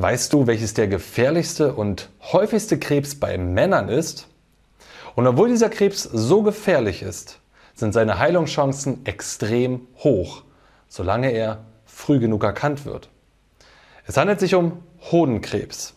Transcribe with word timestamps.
Weißt 0.00 0.32
du, 0.32 0.46
welches 0.46 0.72
der 0.72 0.88
gefährlichste 0.88 1.74
und 1.74 2.08
häufigste 2.32 2.78
Krebs 2.78 3.16
bei 3.16 3.36
Männern 3.36 3.90
ist? 3.90 4.28
Und 5.14 5.26
obwohl 5.26 5.50
dieser 5.50 5.68
Krebs 5.68 6.04
so 6.04 6.42
gefährlich 6.42 7.02
ist, 7.02 7.38
sind 7.74 7.92
seine 7.92 8.18
Heilungschancen 8.18 9.04
extrem 9.04 9.88
hoch, 9.98 10.44
solange 10.88 11.30
er 11.32 11.66
früh 11.84 12.18
genug 12.18 12.44
erkannt 12.44 12.86
wird. 12.86 13.10
Es 14.06 14.16
handelt 14.16 14.40
sich 14.40 14.54
um 14.54 14.82
Hodenkrebs. 15.12 15.92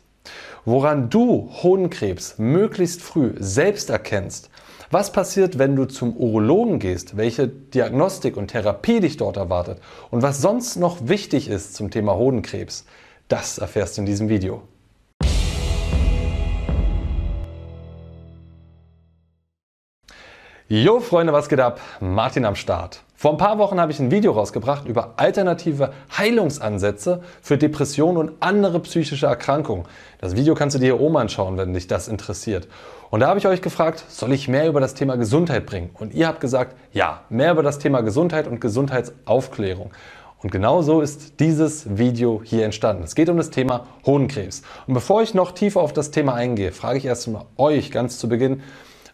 Woran 0.65 1.09
du 1.09 1.49
Hodenkrebs 1.63 2.39
möglichst 2.39 3.01
früh 3.01 3.35
selbst 3.39 3.89
erkennst, 3.89 4.49
was 4.91 5.13
passiert, 5.13 5.59
wenn 5.59 5.77
du 5.77 5.85
zum 5.85 6.17
Urologen 6.17 6.79
gehst, 6.79 7.15
welche 7.15 7.47
Diagnostik 7.47 8.35
und 8.35 8.49
Therapie 8.49 8.99
dich 8.99 9.15
dort 9.15 9.37
erwartet 9.37 9.79
und 10.11 10.23
was 10.23 10.41
sonst 10.41 10.75
noch 10.75 11.07
wichtig 11.07 11.47
ist 11.47 11.73
zum 11.73 11.89
Thema 11.89 12.15
Hodenkrebs, 12.15 12.83
das 13.27 13.57
erfährst 13.57 13.97
du 13.97 14.01
in 14.01 14.05
diesem 14.05 14.29
Video. 14.29 14.63
Jo 20.69 20.99
Freunde, 20.99 21.33
was 21.33 21.49
geht 21.49 21.59
ab? 21.59 21.79
Martin 21.99 22.45
am 22.45 22.55
Start. 22.55 23.03
Vor 23.15 23.31
ein 23.31 23.37
paar 23.37 23.57
Wochen 23.57 23.79
habe 23.79 23.91
ich 23.91 23.99
ein 23.99 24.11
Video 24.11 24.31
rausgebracht 24.31 24.85
über 24.85 25.13
alternative 25.17 25.93
Heilungsansätze 26.17 27.21
für 27.41 27.57
Depressionen 27.57 28.17
und 28.17 28.31
andere 28.39 28.79
psychische 28.79 29.27
Erkrankungen. 29.27 29.85
Das 30.19 30.35
Video 30.35 30.55
kannst 30.55 30.75
du 30.75 30.79
dir 30.79 30.85
hier 30.85 30.99
oben 30.99 31.15
anschauen, 31.17 31.57
wenn 31.57 31.73
dich 31.73 31.87
das 31.87 32.07
interessiert. 32.07 32.67
Und 33.11 33.19
da 33.19 33.27
habe 33.27 33.39
ich 33.39 33.47
euch 33.47 33.61
gefragt, 33.61 34.03
soll 34.09 34.33
ich 34.33 34.47
mehr 34.47 34.67
über 34.67 34.81
das 34.81 34.93
Thema 34.93 35.15
Gesundheit 35.15 35.65
bringen? 35.65 35.91
Und 35.93 36.13
ihr 36.13 36.27
habt 36.27 36.41
gesagt, 36.41 36.75
ja, 36.91 37.21
mehr 37.29 37.51
über 37.51 37.61
das 37.61 37.77
Thema 37.77 38.01
Gesundheit 38.01 38.47
und 38.47 38.59
Gesundheitsaufklärung. 38.59 39.91
Und 40.43 40.51
genau 40.51 40.81
so 40.81 40.99
ist 40.99 41.39
dieses 41.39 41.97
Video 41.97 42.41
hier 42.43 42.65
entstanden. 42.65 43.03
Es 43.03 43.15
geht 43.15 43.29
um 43.29 43.37
das 43.37 43.49
Thema 43.49 43.87
Hodenkrebs. 44.05 44.61
Und 44.87 44.93
bevor 44.93 45.21
ich 45.21 45.33
noch 45.33 45.53
tiefer 45.53 45.79
auf 45.79 45.93
das 45.93 46.11
Thema 46.11 46.33
eingehe, 46.33 46.73
frage 46.73 46.97
ich 46.97 47.05
erst 47.05 47.29
mal 47.29 47.45
euch 47.55 47.91
ganz 47.91 48.19
zu 48.19 48.27
Beginn, 48.27 48.61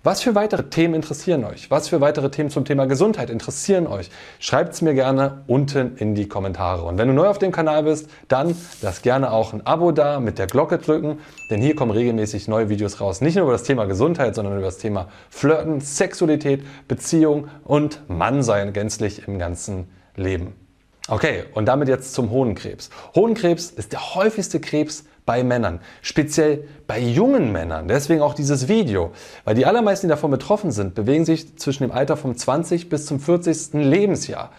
was 0.01 0.21
für 0.21 0.33
weitere 0.33 0.63
Themen 0.69 0.93
interessieren 0.93 1.43
euch? 1.43 1.69
Was 1.69 1.89
für 1.89 1.99
weitere 1.99 2.31
Themen 2.31 2.49
zum 2.49 2.63
Thema 2.63 2.85
Gesundheit 2.85 3.29
interessieren 3.29 3.85
euch? 3.85 4.09
Schreibt 4.39 4.73
es 4.73 4.81
mir 4.81 4.93
gerne 4.93 5.43
unten 5.45 5.97
in 5.97 6.15
die 6.15 6.29
Kommentare. 6.29 6.83
Und 6.83 6.97
wenn 6.97 7.09
du 7.09 7.13
neu 7.13 7.27
auf 7.27 7.37
dem 7.37 7.51
Kanal 7.51 7.83
bist, 7.83 8.09
dann 8.29 8.55
lass 8.81 9.01
gerne 9.01 9.31
auch 9.31 9.51
ein 9.51 9.67
Abo 9.67 9.91
da, 9.91 10.21
mit 10.21 10.39
der 10.39 10.47
Glocke 10.47 10.77
drücken, 10.77 11.19
denn 11.51 11.61
hier 11.61 11.75
kommen 11.75 11.91
regelmäßig 11.91 12.47
neue 12.47 12.69
Videos 12.69 13.01
raus. 13.01 13.19
Nicht 13.19 13.35
nur 13.35 13.43
über 13.43 13.51
das 13.51 13.63
Thema 13.63 13.85
Gesundheit, 13.85 14.35
sondern 14.35 14.55
über 14.55 14.67
das 14.67 14.77
Thema 14.77 15.09
Flirten, 15.29 15.81
Sexualität, 15.81 16.63
Beziehung 16.87 17.49
und 17.65 18.01
Mannsein 18.07 18.71
gänzlich 18.71 19.27
im 19.27 19.37
ganzen 19.37 19.89
Leben. 20.15 20.68
Okay, 21.09 21.45
und 21.55 21.65
damit 21.65 21.87
jetzt 21.87 22.13
zum 22.13 22.29
Hodenkrebs. 22.29 22.91
Hodenkrebs 23.15 23.71
ist 23.71 23.93
der 23.93 24.13
häufigste 24.13 24.59
Krebs 24.59 25.05
bei 25.25 25.43
Männern, 25.43 25.79
speziell 26.03 26.67
bei 26.85 26.99
jungen 26.99 27.51
Männern. 27.51 27.87
Deswegen 27.87 28.21
auch 28.21 28.35
dieses 28.35 28.67
Video, 28.67 29.11
weil 29.43 29.55
die 29.55 29.65
allermeisten, 29.65 30.05
die 30.05 30.11
davon 30.11 30.29
betroffen 30.29 30.71
sind, 30.71 30.93
bewegen 30.93 31.25
sich 31.25 31.57
zwischen 31.57 31.83
dem 31.83 31.91
Alter 31.91 32.15
vom 32.15 32.35
20 32.37 32.89
bis 32.89 33.07
zum 33.07 33.19
40. 33.19 33.73
Lebensjahr. 33.73 34.51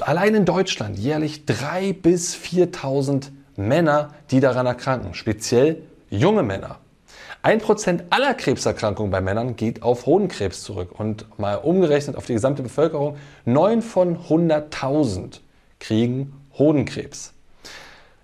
Allein 0.00 0.34
in 0.34 0.44
Deutschland 0.46 0.98
jährlich 0.98 1.44
3.000 1.46 2.00
bis 2.00 2.34
4.000 2.36 3.28
Männer, 3.56 4.14
die 4.30 4.40
daran 4.40 4.64
erkranken, 4.66 5.12
speziell 5.12 5.82
junge 6.08 6.42
Männer. 6.42 6.78
Ein 7.42 7.60
Prozent 7.60 8.04
aller 8.10 8.32
Krebserkrankungen 8.32 9.10
bei 9.10 9.20
Männern 9.20 9.56
geht 9.56 9.82
auf 9.82 10.06
Hodenkrebs 10.06 10.62
zurück 10.62 10.98
und 10.98 11.26
mal 11.38 11.56
umgerechnet 11.56 12.16
auf 12.16 12.26
die 12.26 12.32
gesamte 12.32 12.62
Bevölkerung 12.62 13.16
9 13.44 13.82
von 13.82 14.18
100.000 14.18 15.40
kriegen 15.78 16.32
Hodenkrebs. 16.58 17.32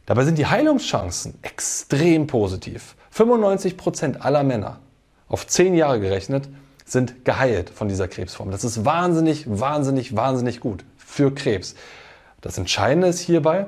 Dabei 0.06 0.24
sind 0.24 0.38
die 0.38 0.46
Heilungschancen 0.46 1.38
extrem 1.42 2.26
positiv. 2.26 2.96
95% 3.14 4.18
aller 4.18 4.42
Männer, 4.42 4.80
auf 5.28 5.46
10 5.46 5.74
Jahre 5.74 6.00
gerechnet, 6.00 6.48
sind 6.84 7.24
geheilt 7.24 7.70
von 7.70 7.88
dieser 7.88 8.08
Krebsform. 8.08 8.50
Das 8.50 8.64
ist 8.64 8.84
wahnsinnig, 8.84 9.44
wahnsinnig, 9.48 10.16
wahnsinnig 10.16 10.60
gut 10.60 10.84
für 10.96 11.32
Krebs. 11.32 11.74
Das 12.40 12.58
Entscheidende 12.58 13.06
ist 13.06 13.20
hierbei, 13.20 13.66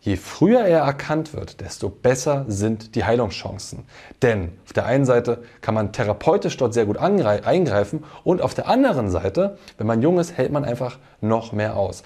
je 0.00 0.16
früher 0.16 0.60
er 0.60 0.80
erkannt 0.80 1.34
wird, 1.34 1.60
desto 1.60 1.88
besser 1.88 2.44
sind 2.48 2.94
die 2.94 3.04
Heilungschancen. 3.04 3.84
Denn 4.22 4.52
auf 4.64 4.72
der 4.72 4.86
einen 4.86 5.04
Seite 5.04 5.42
kann 5.60 5.74
man 5.74 5.92
therapeutisch 5.92 6.56
dort 6.56 6.74
sehr 6.74 6.86
gut 6.86 6.96
eingreifen 6.96 8.04
und 8.24 8.40
auf 8.40 8.54
der 8.54 8.68
anderen 8.68 9.10
Seite, 9.10 9.58
wenn 9.78 9.86
man 9.86 10.00
jung 10.00 10.18
ist, 10.18 10.36
hält 10.36 10.52
man 10.52 10.64
einfach 10.64 10.98
noch 11.20 11.52
mehr 11.52 11.76
aus. 11.76 12.04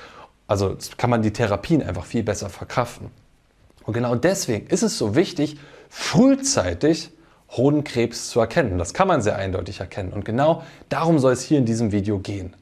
Also 0.50 0.76
kann 0.96 1.10
man 1.10 1.22
die 1.22 1.32
Therapien 1.32 1.80
einfach 1.80 2.04
viel 2.04 2.24
besser 2.24 2.48
verkraften. 2.50 3.12
Und 3.84 3.94
genau 3.94 4.16
deswegen 4.16 4.66
ist 4.66 4.82
es 4.82 4.98
so 4.98 5.14
wichtig, 5.14 5.58
frühzeitig 5.88 7.12
Hodenkrebs 7.52 8.30
zu 8.30 8.40
erkennen. 8.40 8.76
Das 8.76 8.92
kann 8.92 9.06
man 9.06 9.22
sehr 9.22 9.36
eindeutig 9.36 9.78
erkennen. 9.78 10.12
Und 10.12 10.24
genau 10.24 10.64
darum 10.88 11.20
soll 11.20 11.34
es 11.34 11.42
hier 11.42 11.58
in 11.58 11.66
diesem 11.66 11.92
Video 11.92 12.18
gehen. 12.18 12.56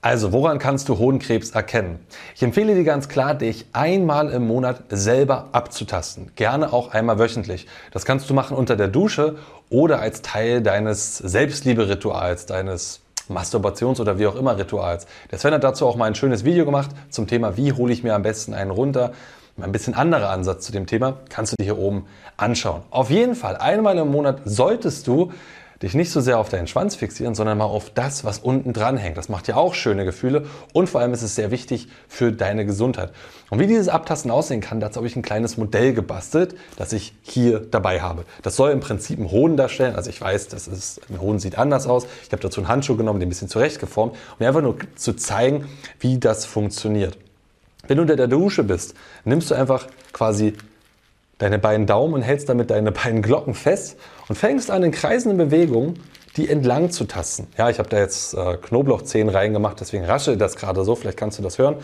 Also, 0.00 0.32
woran 0.32 0.60
kannst 0.60 0.88
du 0.88 0.98
Hodenkrebs 0.98 1.50
erkennen? 1.50 1.98
Ich 2.36 2.42
empfehle 2.44 2.76
dir 2.76 2.84
ganz 2.84 3.08
klar, 3.08 3.34
dich 3.34 3.66
einmal 3.72 4.30
im 4.30 4.46
Monat 4.46 4.84
selber 4.90 5.48
abzutasten. 5.50 6.30
Gerne 6.36 6.72
auch 6.72 6.92
einmal 6.92 7.18
wöchentlich. 7.18 7.66
Das 7.90 8.04
kannst 8.04 8.30
du 8.30 8.34
machen 8.34 8.56
unter 8.56 8.76
der 8.76 8.86
Dusche 8.86 9.38
oder 9.70 9.98
als 9.98 10.22
Teil 10.22 10.62
deines 10.62 11.18
Selbstliebe-Rituals, 11.18 12.46
deines 12.46 13.03
Masturbations- 13.28 14.00
oder 14.00 14.18
wie 14.18 14.26
auch 14.26 14.36
immer 14.36 14.56
Rituals. 14.56 15.06
Der 15.30 15.38
Sven 15.38 15.54
hat 15.54 15.64
dazu 15.64 15.86
auch 15.86 15.96
mal 15.96 16.06
ein 16.06 16.14
schönes 16.14 16.44
Video 16.44 16.64
gemacht 16.64 16.90
zum 17.10 17.26
Thema, 17.26 17.56
wie 17.56 17.72
hole 17.72 17.92
ich 17.92 18.02
mir 18.02 18.14
am 18.14 18.22
besten 18.22 18.54
einen 18.54 18.70
runter. 18.70 19.12
Ein 19.60 19.70
bisschen 19.70 19.94
anderer 19.94 20.30
Ansatz 20.30 20.66
zu 20.66 20.72
dem 20.72 20.86
Thema 20.86 21.18
kannst 21.28 21.52
du 21.52 21.56
dir 21.56 21.64
hier 21.64 21.78
oben 21.78 22.06
anschauen. 22.36 22.82
Auf 22.90 23.10
jeden 23.10 23.36
Fall, 23.36 23.56
einmal 23.56 23.96
im 23.98 24.10
Monat 24.10 24.40
solltest 24.44 25.06
du 25.06 25.32
dich 25.80 25.94
nicht 25.94 26.10
so 26.10 26.20
sehr 26.20 26.38
auf 26.38 26.48
deinen 26.48 26.66
Schwanz 26.66 26.96
fixieren, 26.96 27.34
sondern 27.34 27.58
mal 27.58 27.64
auf 27.64 27.90
das, 27.90 28.24
was 28.24 28.38
unten 28.38 28.72
dran 28.72 28.96
hängt. 28.96 29.16
Das 29.16 29.28
macht 29.28 29.46
ja 29.46 29.56
auch 29.56 29.74
schöne 29.74 30.04
Gefühle 30.04 30.46
und 30.72 30.88
vor 30.88 31.00
allem 31.00 31.12
ist 31.12 31.22
es 31.22 31.34
sehr 31.34 31.50
wichtig 31.50 31.88
für 32.08 32.32
deine 32.32 32.66
Gesundheit. 32.66 33.12
Und 33.50 33.60
wie 33.60 33.66
dieses 33.66 33.88
Abtasten 33.88 34.30
aussehen 34.30 34.60
kann, 34.60 34.80
dazu 34.80 34.96
habe 34.96 35.06
ich 35.06 35.14
ein 35.14 35.22
kleines 35.22 35.56
Modell 35.56 35.92
gebastelt, 35.92 36.56
das 36.76 36.92
ich 36.92 37.14
hier 37.22 37.60
dabei 37.60 38.00
habe. 38.00 38.24
Das 38.42 38.56
soll 38.56 38.70
im 38.70 38.80
Prinzip 38.80 39.18
einen 39.18 39.30
Hoden 39.30 39.56
darstellen. 39.56 39.94
Also 39.94 40.10
ich 40.10 40.20
weiß, 40.20 40.48
das 40.48 40.66
ist, 40.66 41.00
ein 41.10 41.20
Hoden 41.20 41.38
sieht 41.38 41.58
anders 41.58 41.86
aus. 41.86 42.06
Ich 42.24 42.32
habe 42.32 42.42
dazu 42.42 42.60
einen 42.60 42.68
Handschuh 42.68 42.96
genommen, 42.96 43.20
den 43.20 43.26
ein 43.26 43.30
bisschen 43.30 43.48
zurechtgeformt, 43.48 44.16
um 44.38 44.46
einfach 44.46 44.62
nur 44.62 44.76
zu 44.96 45.14
zeigen, 45.14 45.68
wie 46.00 46.18
das 46.18 46.44
funktioniert. 46.44 47.18
Wenn 47.86 47.96
du 47.96 48.02
unter 48.02 48.16
der 48.16 48.28
Dusche 48.28 48.64
bist, 48.64 48.94
nimmst 49.24 49.50
du 49.50 49.54
einfach 49.54 49.86
quasi 50.12 50.54
deine 51.38 51.58
beiden 51.58 51.86
Daumen 51.86 52.14
und 52.14 52.22
hältst 52.22 52.48
damit 52.48 52.70
deine 52.70 52.92
beiden 52.92 53.22
Glocken 53.22 53.54
fest 53.54 53.96
und 54.28 54.36
fängst 54.36 54.70
an 54.70 54.82
in 54.82 54.92
kreisenden 54.92 55.38
Bewegungen 55.38 55.98
die 56.36 56.48
entlang 56.48 56.90
zu 56.90 57.04
tasten. 57.04 57.46
Ja, 57.56 57.70
ich 57.70 57.78
habe 57.78 57.88
da 57.88 57.98
jetzt 57.98 58.34
äh, 58.34 58.56
Knoblauchzehen 58.56 59.28
reingemacht, 59.28 59.80
deswegen 59.80 60.04
rasche 60.04 60.36
das 60.36 60.56
gerade 60.56 60.84
so, 60.84 60.96
vielleicht 60.96 61.16
kannst 61.16 61.38
du 61.38 61.42
das 61.42 61.58
hören. 61.58 61.76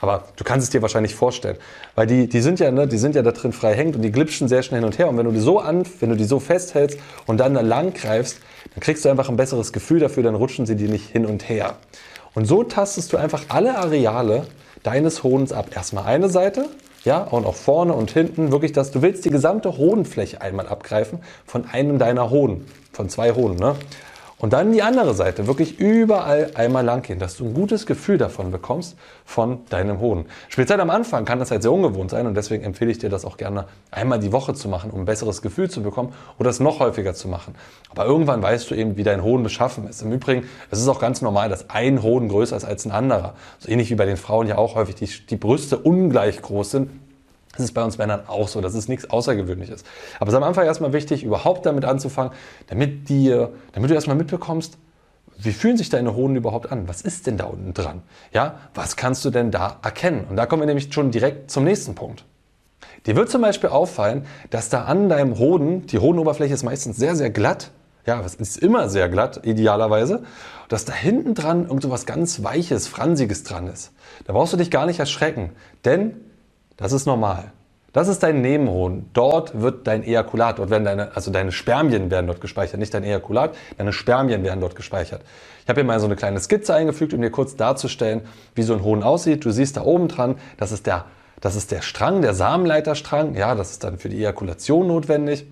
Aber 0.00 0.24
du 0.36 0.44
kannst 0.44 0.64
es 0.64 0.70
dir 0.70 0.82
wahrscheinlich 0.82 1.14
vorstellen. 1.14 1.56
Weil 1.94 2.06
die, 2.06 2.28
die, 2.28 2.42
sind 2.42 2.60
ja, 2.60 2.70
ne, 2.70 2.86
die 2.86 2.98
sind 2.98 3.14
ja 3.14 3.22
da 3.22 3.32
drin 3.32 3.52
frei 3.52 3.74
hängend 3.74 3.96
und 3.96 4.02
die 4.02 4.12
glitschen 4.12 4.48
sehr 4.48 4.62
schnell 4.62 4.80
hin 4.80 4.86
und 4.86 4.98
her. 4.98 5.08
Und 5.08 5.16
wenn 5.16 5.24
du 5.24 5.32
die 5.32 5.40
so 5.40 5.60
an, 5.60 5.84
wenn 6.00 6.10
du 6.10 6.16
die 6.16 6.24
so 6.24 6.40
festhältst 6.40 6.98
und 7.26 7.38
dann 7.38 7.54
da 7.54 7.62
lang 7.62 7.94
greifst, 7.94 8.38
dann 8.74 8.80
kriegst 8.80 9.04
du 9.06 9.08
einfach 9.08 9.30
ein 9.30 9.36
besseres 9.36 9.72
Gefühl 9.72 10.00
dafür, 10.00 10.22
dann 10.22 10.34
rutschen 10.34 10.66
sie 10.66 10.76
dir 10.76 10.90
nicht 10.90 11.08
hin 11.08 11.24
und 11.24 11.48
her. 11.48 11.76
Und 12.34 12.44
so 12.44 12.64
tastest 12.64 13.14
du 13.14 13.16
einfach 13.16 13.44
alle 13.48 13.78
Areale 13.78 14.46
deines 14.84 15.24
Hodens 15.24 15.52
ab. 15.52 15.70
Erstmal 15.74 16.04
eine 16.04 16.28
Seite, 16.28 16.66
ja, 17.04 17.22
und 17.22 17.44
auch 17.44 17.56
vorne 17.56 17.92
und 17.92 18.12
hinten, 18.12 18.52
wirklich, 18.52 18.72
dass 18.72 18.92
du 18.92 19.02
willst 19.02 19.24
die 19.24 19.30
gesamte 19.30 19.76
Hodenfläche 19.76 20.40
einmal 20.40 20.68
abgreifen 20.68 21.18
von 21.44 21.66
einem 21.66 21.98
deiner 21.98 22.30
Hoden, 22.30 22.66
von 22.92 23.08
zwei 23.08 23.32
Hoden, 23.32 23.56
ne? 23.56 23.74
Und 24.38 24.52
dann 24.52 24.72
die 24.72 24.82
andere 24.82 25.14
Seite, 25.14 25.46
wirklich 25.46 25.78
überall 25.78 26.50
einmal 26.54 26.84
lang 26.84 27.02
gehen, 27.02 27.18
dass 27.18 27.36
du 27.36 27.44
ein 27.44 27.54
gutes 27.54 27.86
Gefühl 27.86 28.18
davon 28.18 28.50
bekommst 28.50 28.96
von 29.24 29.64
deinem 29.70 30.00
Hoden. 30.00 30.26
Speziell 30.48 30.80
am 30.80 30.90
Anfang 30.90 31.24
kann 31.24 31.38
das 31.38 31.50
halt 31.50 31.62
sehr 31.62 31.72
ungewohnt 31.72 32.10
sein 32.10 32.26
und 32.26 32.34
deswegen 32.34 32.64
empfehle 32.64 32.90
ich 32.90 32.98
dir 32.98 33.08
das 33.08 33.24
auch 33.24 33.36
gerne 33.36 33.66
einmal 33.92 34.18
die 34.18 34.32
Woche 34.32 34.52
zu 34.52 34.68
machen, 34.68 34.90
um 34.90 35.00
ein 35.00 35.04
besseres 35.04 35.40
Gefühl 35.40 35.70
zu 35.70 35.82
bekommen 35.82 36.12
oder 36.38 36.50
es 36.50 36.58
noch 36.58 36.80
häufiger 36.80 37.14
zu 37.14 37.28
machen. 37.28 37.54
Aber 37.90 38.06
irgendwann 38.06 38.42
weißt 38.42 38.70
du 38.70 38.74
eben, 38.74 38.96
wie 38.96 39.04
dein 39.04 39.22
Hoden 39.22 39.44
beschaffen 39.44 39.86
ist. 39.86 40.02
Im 40.02 40.12
Übrigen, 40.12 40.46
es 40.70 40.80
ist 40.80 40.88
auch 40.88 41.00
ganz 41.00 41.22
normal, 41.22 41.48
dass 41.48 41.70
ein 41.70 42.02
Hoden 42.02 42.28
größer 42.28 42.56
ist 42.56 42.64
als 42.64 42.84
ein 42.84 42.92
anderer. 42.92 43.34
So 43.60 43.70
ähnlich 43.70 43.90
wie 43.90 43.94
bei 43.94 44.04
den 44.06 44.16
Frauen 44.16 44.48
ja 44.48 44.58
auch 44.58 44.74
häufig 44.74 44.96
die, 44.96 45.08
die 45.30 45.36
Brüste 45.36 45.78
ungleich 45.78 46.42
groß 46.42 46.72
sind 46.72 46.90
das 47.56 47.66
ist 47.66 47.72
bei 47.72 47.84
uns 47.84 47.98
Männern 47.98 48.22
auch 48.26 48.48
so. 48.48 48.60
Das 48.60 48.74
ist 48.74 48.88
nichts 48.88 49.08
Außergewöhnliches. 49.10 49.84
Aber 50.18 50.28
es 50.28 50.34
ist 50.34 50.36
am 50.36 50.42
Anfang 50.42 50.66
erstmal 50.66 50.92
wichtig, 50.92 51.22
überhaupt 51.24 51.66
damit 51.66 51.84
anzufangen, 51.84 52.32
damit, 52.66 53.08
die, 53.08 53.30
damit 53.72 53.90
du 53.90 53.94
erstmal 53.94 54.16
mitbekommst, 54.16 54.78
wie 55.36 55.52
fühlen 55.52 55.76
sich 55.76 55.88
deine 55.88 56.14
Hoden 56.14 56.36
überhaupt 56.36 56.70
an? 56.70 56.88
Was 56.88 57.00
ist 57.02 57.26
denn 57.26 57.36
da 57.36 57.44
unten 57.44 57.74
dran? 57.74 58.02
Ja, 58.32 58.60
was 58.74 58.96
kannst 58.96 59.24
du 59.24 59.30
denn 59.30 59.50
da 59.50 59.78
erkennen? 59.82 60.26
Und 60.28 60.36
da 60.36 60.46
kommen 60.46 60.62
wir 60.62 60.66
nämlich 60.66 60.92
schon 60.92 61.10
direkt 61.10 61.50
zum 61.50 61.64
nächsten 61.64 61.94
Punkt. 61.94 62.24
Dir 63.06 63.16
wird 63.16 63.30
zum 63.30 63.42
Beispiel 63.42 63.70
auffallen, 63.70 64.26
dass 64.50 64.68
da 64.68 64.84
an 64.84 65.08
deinem 65.08 65.38
Hoden, 65.38 65.86
die 65.86 65.98
Hodenoberfläche 65.98 66.54
ist 66.54 66.62
meistens 66.62 66.96
sehr, 66.96 67.16
sehr 67.16 67.30
glatt. 67.30 67.70
Ja, 68.06 68.20
es 68.20 68.34
ist 68.34 68.58
immer 68.58 68.88
sehr 68.88 69.08
glatt, 69.08 69.40
idealerweise. 69.44 70.22
Dass 70.68 70.84
da 70.84 70.92
hinten 70.92 71.34
dran 71.34 71.64
irgend 71.64 71.82
so 71.82 71.90
was 71.90 72.06
ganz 72.06 72.42
Weiches, 72.42 72.86
Fransiges 72.86 73.42
dran 73.42 73.66
ist. 73.66 73.92
Da 74.26 74.32
brauchst 74.32 74.52
du 74.52 74.56
dich 74.56 74.70
gar 74.70 74.86
nicht 74.86 75.00
erschrecken, 75.00 75.50
denn 75.84 76.16
das 76.76 76.92
ist 76.92 77.06
normal. 77.06 77.52
Das 77.94 78.08
ist 78.08 78.24
dein 78.24 78.42
Nebenhoden. 78.42 79.08
Dort 79.12 79.60
wird 79.60 79.86
dein 79.86 80.02
Ejakulat, 80.02 80.58
dort 80.58 80.68
werden 80.68 80.84
deine, 80.84 81.14
also 81.14 81.30
deine 81.30 81.52
Spermien 81.52 82.10
werden 82.10 82.26
dort 82.26 82.40
gespeichert, 82.40 82.80
nicht 82.80 82.92
dein 82.92 83.04
Ejakulat, 83.04 83.54
deine 83.78 83.92
Spermien 83.92 84.42
werden 84.42 84.60
dort 84.60 84.74
gespeichert. 84.74 85.22
Ich 85.62 85.68
habe 85.68 85.80
hier 85.80 85.86
mal 85.86 86.00
so 86.00 86.06
eine 86.06 86.16
kleine 86.16 86.40
Skizze 86.40 86.74
eingefügt, 86.74 87.14
um 87.14 87.22
dir 87.22 87.30
kurz 87.30 87.54
darzustellen, 87.54 88.22
wie 88.56 88.64
so 88.64 88.74
ein 88.74 88.82
Hoden 88.82 89.04
aussieht. 89.04 89.44
Du 89.44 89.52
siehst 89.52 89.76
da 89.76 89.82
oben 89.82 90.08
dran, 90.08 90.34
das 90.56 90.72
ist 90.72 90.86
der, 90.86 91.04
das 91.40 91.54
ist 91.54 91.70
der 91.70 91.82
Strang, 91.82 92.20
der 92.20 92.34
Samenleiterstrang. 92.34 93.36
Ja, 93.36 93.54
das 93.54 93.70
ist 93.70 93.84
dann 93.84 93.98
für 93.98 94.08
die 94.08 94.18
Ejakulation 94.18 94.88
notwendig. 94.88 95.46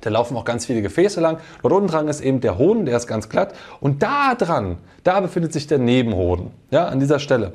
Da 0.00 0.10
laufen 0.10 0.36
auch 0.36 0.44
ganz 0.44 0.66
viele 0.66 0.82
Gefäße 0.82 1.20
lang. 1.20 1.38
Dort 1.62 1.74
unten 1.74 1.88
dran 1.88 2.08
ist 2.08 2.20
eben 2.20 2.40
der 2.40 2.58
Hoden, 2.58 2.86
der 2.86 2.96
ist 2.96 3.06
ganz 3.06 3.28
glatt. 3.28 3.54
Und 3.80 4.02
da 4.02 4.34
dran, 4.34 4.78
da 5.04 5.20
befindet 5.20 5.52
sich 5.52 5.66
der 5.68 5.78
Nebenhoden. 5.78 6.50
Ja, 6.70 6.86
an 6.86 6.98
dieser 6.98 7.20
Stelle. 7.20 7.52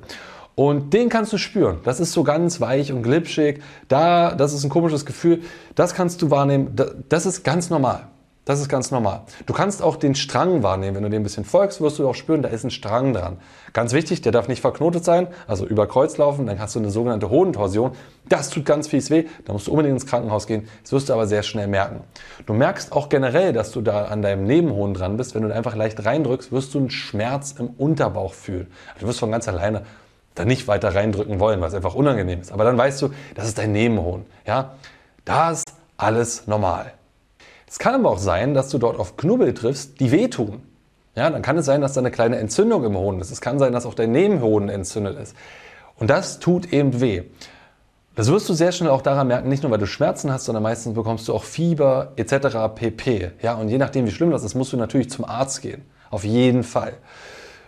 Und 0.55 0.93
den 0.93 1.09
kannst 1.09 1.33
du 1.33 1.37
spüren. 1.37 1.79
Das 1.83 1.99
ist 1.99 2.11
so 2.13 2.23
ganz 2.23 2.61
weich 2.61 2.91
und 2.91 3.01
glitschig. 3.01 3.61
Da, 3.87 4.35
das 4.35 4.53
ist 4.53 4.63
ein 4.63 4.69
komisches 4.69 5.05
Gefühl. 5.05 5.41
Das 5.75 5.95
kannst 5.95 6.21
du 6.21 6.29
wahrnehmen. 6.29 6.75
Das 7.09 7.25
ist 7.25 7.43
ganz 7.43 7.69
normal. 7.69 8.07
Das 8.45 8.59
ist 8.59 8.67
ganz 8.67 8.91
normal. 8.91 9.21
Du 9.45 9.53
kannst 9.53 9.81
auch 9.81 9.95
den 9.95 10.15
Strang 10.15 10.63
wahrnehmen. 10.63 10.97
Wenn 10.97 11.03
du 11.03 11.09
dem 11.09 11.21
ein 11.21 11.23
bisschen 11.23 11.45
folgst, 11.45 11.79
wirst 11.79 11.97
du 11.97 12.07
auch 12.09 12.13
spüren, 12.13 12.41
da 12.41 12.49
ist 12.49 12.65
ein 12.65 12.71
Strang 12.71 13.13
dran. 13.13 13.37
Ganz 13.71 13.93
wichtig, 13.93 14.21
der 14.21 14.33
darf 14.33 14.49
nicht 14.49 14.59
verknotet 14.59 15.05
sein, 15.05 15.27
also 15.47 15.65
über 15.65 15.87
Kreuz 15.87 16.17
laufen, 16.17 16.45
dann 16.45 16.59
hast 16.59 16.75
du 16.75 16.79
eine 16.79 16.89
sogenannte 16.89 17.29
Hodentorsion. 17.29 17.93
Das 18.27 18.49
tut 18.49 18.65
ganz 18.65 18.89
fies 18.89 19.09
weh, 19.09 19.27
da 19.45 19.53
musst 19.53 19.67
du 19.67 19.71
unbedingt 19.71 19.93
ins 19.93 20.05
Krankenhaus 20.05 20.45
gehen. 20.45 20.67
Das 20.81 20.91
wirst 20.91 21.07
du 21.07 21.13
aber 21.13 21.25
sehr 21.25 21.41
schnell 21.41 21.67
merken. 21.67 22.01
Du 22.45 22.51
merkst 22.51 22.91
auch 22.91 23.07
generell, 23.07 23.53
dass 23.53 23.71
du 23.71 23.79
da 23.79 24.05
an 24.05 24.21
deinem 24.21 24.43
Nebenhoden 24.43 24.93
dran 24.93 25.15
bist. 25.15 25.35
Wenn 25.35 25.43
du 25.43 25.47
da 25.47 25.55
einfach 25.55 25.77
leicht 25.77 26.05
reindrückst, 26.05 26.51
wirst 26.51 26.73
du 26.73 26.79
einen 26.79 26.89
Schmerz 26.89 27.55
im 27.57 27.67
Unterbauch 27.69 28.33
fühlen. 28.33 28.67
Du 28.99 29.07
wirst 29.07 29.21
von 29.21 29.31
ganz 29.31 29.47
alleine 29.47 29.83
da 30.35 30.45
nicht 30.45 30.67
weiter 30.67 30.95
reindrücken 30.95 31.39
wollen, 31.39 31.61
weil 31.61 31.67
es 31.69 31.73
einfach 31.73 31.95
unangenehm 31.95 32.41
ist. 32.41 32.51
Aber 32.51 32.63
dann 32.63 32.77
weißt 32.77 33.01
du, 33.01 33.09
das 33.35 33.47
ist 33.47 33.57
dein 33.57 33.71
Nebenhoden. 33.71 34.25
Ja, 34.45 34.75
da 35.25 35.51
ist 35.51 35.65
alles 35.97 36.47
normal. 36.47 36.93
Es 37.67 37.79
kann 37.79 37.95
aber 37.95 38.09
auch 38.09 38.19
sein, 38.19 38.53
dass 38.53 38.69
du 38.69 38.77
dort 38.77 38.99
auf 38.99 39.17
Knubbel 39.17 39.53
triffst, 39.53 39.99
die 39.99 40.11
wehtun. 40.11 40.61
Ja, 41.15 41.29
dann 41.29 41.41
kann 41.41 41.57
es 41.57 41.65
sein, 41.65 41.81
dass 41.81 41.93
da 41.93 42.01
eine 42.01 42.11
kleine 42.11 42.37
Entzündung 42.37 42.83
im 42.83 42.97
Hoden 42.97 43.19
ist. 43.19 43.31
Es 43.31 43.41
kann 43.41 43.59
sein, 43.59 43.71
dass 43.71 43.85
auch 43.85 43.93
dein 43.93 44.11
Nebenhoden 44.11 44.69
entzündet 44.69 45.17
ist. 45.19 45.35
Und 45.97 46.09
das 46.09 46.39
tut 46.39 46.73
eben 46.73 47.01
weh. 47.01 47.23
Das 48.15 48.27
wirst 48.27 48.47
du 48.47 48.53
sehr 48.53 48.71
schnell 48.71 48.91
auch 48.91 49.01
daran 49.01 49.27
merken, 49.27 49.49
nicht 49.49 49.63
nur 49.63 49.71
weil 49.71 49.79
du 49.79 49.87
Schmerzen 49.87 50.31
hast, 50.31 50.45
sondern 50.45 50.61
meistens 50.61 50.93
bekommst 50.93 51.27
du 51.27 51.33
auch 51.33 51.43
Fieber 51.43 52.11
etc. 52.15 52.57
pp. 52.75 53.31
Ja, 53.41 53.55
und 53.55 53.69
je 53.69 53.79
nachdem, 53.79 54.05
wie 54.05 54.11
schlimm 54.11 54.29
das 54.29 54.43
ist, 54.43 54.53
musst 54.53 54.71
du 54.71 54.77
natürlich 54.77 55.09
zum 55.09 55.25
Arzt 55.25 55.61
gehen. 55.61 55.83
Auf 56.11 56.23
jeden 56.23 56.63
Fall. 56.63 56.93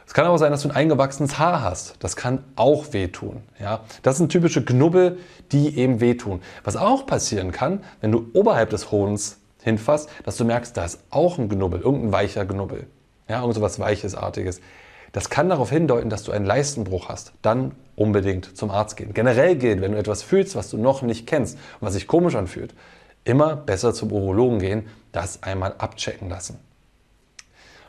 Es 0.07 0.13
kann 0.13 0.25
aber 0.25 0.37
sein, 0.37 0.51
dass 0.51 0.61
du 0.61 0.69
ein 0.69 0.75
eingewachsenes 0.75 1.39
Haar 1.39 1.61
hast. 1.61 1.95
Das 1.99 2.15
kann 2.15 2.43
auch 2.55 2.93
wehtun. 2.93 3.43
Ja? 3.59 3.81
Das 4.03 4.17
sind 4.17 4.31
typische 4.31 4.63
Knubbel, 4.63 5.17
die 5.51 5.77
eben 5.77 5.99
wehtun. 5.99 6.41
Was 6.63 6.75
auch 6.75 7.05
passieren 7.05 7.51
kann, 7.51 7.83
wenn 8.01 8.11
du 8.11 8.29
oberhalb 8.33 8.69
des 8.69 8.91
Hodens 8.91 9.39
hinfasst, 9.63 10.09
dass 10.23 10.37
du 10.37 10.45
merkst, 10.45 10.77
da 10.77 10.85
ist 10.85 10.99
auch 11.09 11.37
ein 11.39 11.49
Knubbel, 11.49 11.81
irgendein 11.81 12.11
weicher 12.11 12.45
Knubbel. 12.45 12.87
Ja, 13.27 13.41
irgend 13.41 13.55
so 13.55 13.61
was 13.61 13.79
Weiches, 13.79 14.13
Artiges. 14.13 14.61
Das 15.11 15.29
kann 15.29 15.49
darauf 15.49 15.69
hindeuten, 15.69 16.09
dass 16.09 16.23
du 16.23 16.31
einen 16.31 16.45
Leistenbruch 16.45 17.09
hast. 17.09 17.33
Dann 17.41 17.71
unbedingt 17.95 18.55
zum 18.57 18.69
Arzt 18.69 18.97
gehen. 18.97 19.13
Generell 19.13 19.55
gilt, 19.55 19.81
wenn 19.81 19.93
du 19.93 19.97
etwas 19.97 20.21
fühlst, 20.21 20.55
was 20.55 20.69
du 20.69 20.77
noch 20.77 21.01
nicht 21.01 21.25
kennst 21.25 21.57
und 21.79 21.87
was 21.87 21.93
sich 21.93 22.05
komisch 22.05 22.35
anfühlt, 22.35 22.75
immer 23.23 23.55
besser 23.55 23.93
zum 23.93 24.11
Urologen 24.11 24.59
gehen, 24.59 24.87
das 25.11 25.41
einmal 25.41 25.73
abchecken 25.77 26.29
lassen. 26.29 26.59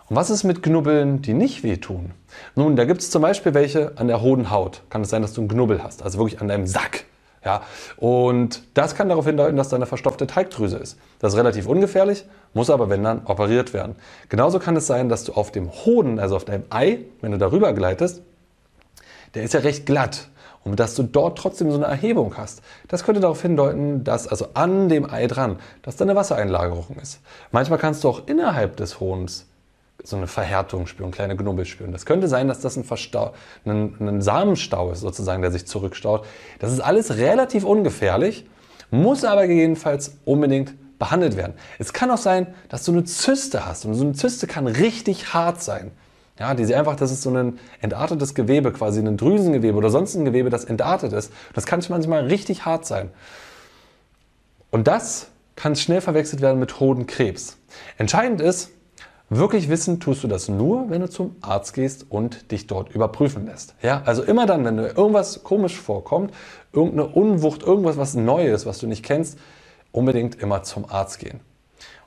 Und 0.09 0.15
was 0.15 0.31
ist 0.31 0.45
mit 0.45 0.63
Knubbeln, 0.63 1.21
die 1.21 1.35
nicht 1.35 1.65
wehtun? 1.65 2.13
Nun, 2.55 2.77
da 2.77 2.85
gibt 2.85 3.01
es 3.01 3.11
zum 3.11 3.23
Beispiel 3.23 3.55
welche 3.55 3.93
an 3.97 4.07
der 4.07 4.23
Hodenhaut. 4.23 4.83
Kann 4.89 5.03
es 5.03 5.11
sein, 5.11 5.23
dass 5.23 5.33
du 5.33 5.41
einen 5.41 5.49
Knubbel 5.49 5.83
hast, 5.83 6.03
also 6.03 6.19
wirklich 6.19 6.41
an 6.41 6.49
deinem 6.49 6.67
Sack. 6.67 7.05
Ja, 7.45 7.63
und 7.97 8.63
das 8.75 8.97
kann 8.97 9.09
darauf 9.09 9.27
hindeuten, 9.27 9.57
dass 9.57 9.69
da 9.69 9.77
eine 9.77 9.87
verstopfte 9.87 10.27
Teigdrüse 10.27 10.79
ist. 10.79 10.99
Das 11.21 11.33
ist 11.33 11.39
relativ 11.39 11.67
ungefährlich, 11.69 12.25
muss 12.55 12.71
aber, 12.71 12.89
wenn 12.91 13.05
dann, 13.05 13.25
operiert 13.25 13.73
werden. 13.73 13.95
Genauso 14.29 14.59
kann 14.59 14.75
es 14.75 14.89
sein, 14.89 15.09
dass 15.09 15.23
du 15.25 15.33
auf 15.33 15.53
dem 15.53 15.71
Hoden, 15.71 16.19
also 16.19 16.35
auf 16.35 16.45
deinem 16.45 16.65
Ei, 16.71 17.01
wenn 17.21 17.31
du 17.31 17.39
darüber 17.39 17.73
gleitest, 17.73 18.23
der 19.35 19.45
ist 19.45 19.55
ja 19.55 19.61
recht 19.61 19.87
glatt 19.87 20.29
und 20.65 20.81
dass 20.81 20.97
du 20.97 21.05
dort 21.05 21.39
trotzdem 21.39 21.71
so 21.71 21.77
eine 21.77 21.87
Erhebung 21.87 22.37
hast. 22.37 22.63
Das 22.89 23.05
könnte 23.05 23.21
darauf 23.21 23.43
hindeuten, 23.43 24.03
dass 24.03 24.27
also 24.27 24.49
an 24.55 24.89
dem 24.89 25.09
Ei 25.09 25.29
dran, 25.29 25.59
dass 25.83 25.95
da 25.95 26.05
eine 26.05 26.17
Wassereinlagerung 26.17 26.97
ist. 27.01 27.21
Manchmal 27.53 27.79
kannst 27.79 28.03
du 28.03 28.09
auch 28.09 28.27
innerhalb 28.27 28.77
des 28.77 28.99
Hodens 28.99 29.47
so 30.07 30.17
eine 30.17 30.27
Verhärtung 30.27 30.87
spüren, 30.87 31.11
kleine 31.11 31.37
Knubbel 31.37 31.65
spüren. 31.65 31.93
Das 31.93 32.07
könnte 32.07 32.29
sein, 32.29 32.49
dass 32.49 32.61
das 32.61 32.77
ein, 32.77 32.85
Verstau 32.85 33.35
ein, 33.65 33.97
ein 34.01 34.23
Samenstau 34.23 34.91
ist, 34.93 35.01
sozusagen, 35.01 35.43
der 35.43 35.51
sich 35.51 35.67
zurückstaut. 35.67 36.25
Das 36.59 36.73
ist 36.73 36.81
alles 36.81 37.17
relativ 37.17 37.65
ungefährlich, 37.65 38.47
muss 38.91 39.25
aber 39.25 39.47
gegebenenfalls 39.47 40.19
unbedingt 40.25 40.75
behandelt 40.99 41.37
werden. 41.37 41.55
Es 41.79 41.93
kann 41.93 42.11
auch 42.11 42.19
sein, 42.19 42.55
dass 42.69 42.85
du 42.85 42.93
eine 42.93 43.05
Zyste 43.05 43.67
hast 43.67 43.85
und 43.85 43.95
so 43.95 44.05
eine 44.05 44.15
Zyste 44.15 44.47
kann 44.47 44.67
richtig 44.67 45.35
hart 45.35 45.63
sein. 45.63 45.91
Ja, 46.39 46.55
die 46.55 46.75
einfach, 46.75 46.97
das 46.97 47.11
ist 47.11 47.23
so 47.23 47.31
ein 47.31 47.59
entartetes 47.81 48.35
Gewebe, 48.35 48.71
quasi 48.71 49.01
ein 49.01 49.17
Drüsengewebe 49.17 49.77
oder 49.77 49.89
sonst 49.89 50.15
ein 50.15 50.25
Gewebe, 50.27 50.51
das 50.51 50.65
entartet 50.65 51.13
ist. 51.13 51.33
Das 51.55 51.65
kann 51.65 51.83
manchmal 51.89 52.27
richtig 52.27 52.67
hart 52.67 52.85
sein. 52.85 53.11
Und 54.71 54.87
das 54.87 55.29
kann 55.55 55.75
schnell 55.75 56.03
verwechselt 56.03 56.43
werden 56.43 56.61
mit 56.61 56.79
Hodenkrebs. 56.79 57.57
Entscheidend 57.97 58.43
ist, 58.43 58.71
Wirklich 59.29 59.69
wissen 59.69 59.99
tust 59.99 60.23
du 60.23 60.29
das 60.29 60.49
nur, 60.49 60.89
wenn 60.89 61.01
du 61.01 61.11
zum 61.11 61.35
Arzt 61.41 61.75
gehst 61.75 62.07
und 62.09 62.53
dich 62.53 62.69
dort 62.69 62.95
überprüfen 62.95 63.47
lässt. 63.47 63.75
Ja, 63.83 64.03
also 64.05 64.23
immer 64.23 64.47
dann, 64.47 64.65
wenn 64.65 64.77
dir 64.77 64.97
irgendwas 64.97 65.43
komisch 65.43 65.77
vorkommt, 65.77 66.33
irgendeine 66.73 67.09
Unwucht, 67.09 67.65
irgendwas 67.65 67.97
was 67.97 68.15
Neues, 68.15 68.67
was 68.67 68.79
du 68.79 68.87
nicht 68.87 69.05
kennst, 69.05 69.37
unbedingt 69.91 70.41
immer 70.41 70.63
zum 70.63 70.89
Arzt 70.89 71.19
gehen. 71.19 71.41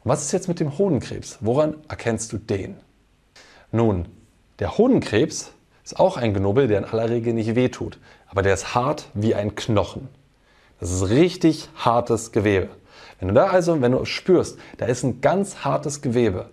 Und 0.03 0.11
was 0.11 0.21
ist 0.21 0.31
jetzt 0.31 0.47
mit 0.47 0.61
dem 0.61 0.77
Hodenkrebs? 0.77 1.39
Woran 1.41 1.75
erkennst 1.89 2.31
du 2.31 2.37
den? 2.37 2.77
Nun, 3.73 4.05
der 4.59 4.77
Hodenkrebs 4.77 5.51
ist 5.83 5.99
auch 5.99 6.15
ein 6.15 6.33
Knubbel, 6.33 6.69
der 6.69 6.77
in 6.77 6.85
aller 6.85 7.09
Regel 7.09 7.33
nicht 7.33 7.53
wehtut, 7.53 7.99
aber 8.27 8.43
der 8.43 8.53
ist 8.53 8.75
hart 8.75 9.09
wie 9.13 9.35
ein 9.35 9.55
Knochen. 9.55 10.07
Das 10.79 10.89
ist 10.89 11.09
richtig 11.09 11.67
hartes 11.75 12.31
Gewebe. 12.31 12.69
Wenn 13.19 13.27
du 13.27 13.33
da 13.33 13.47
also, 13.47 13.81
wenn 13.81 13.91
du 13.91 14.05
spürst, 14.05 14.57
da 14.77 14.85
ist 14.85 15.03
ein 15.03 15.19
ganz 15.19 15.65
hartes 15.65 16.01
Gewebe, 16.01 16.49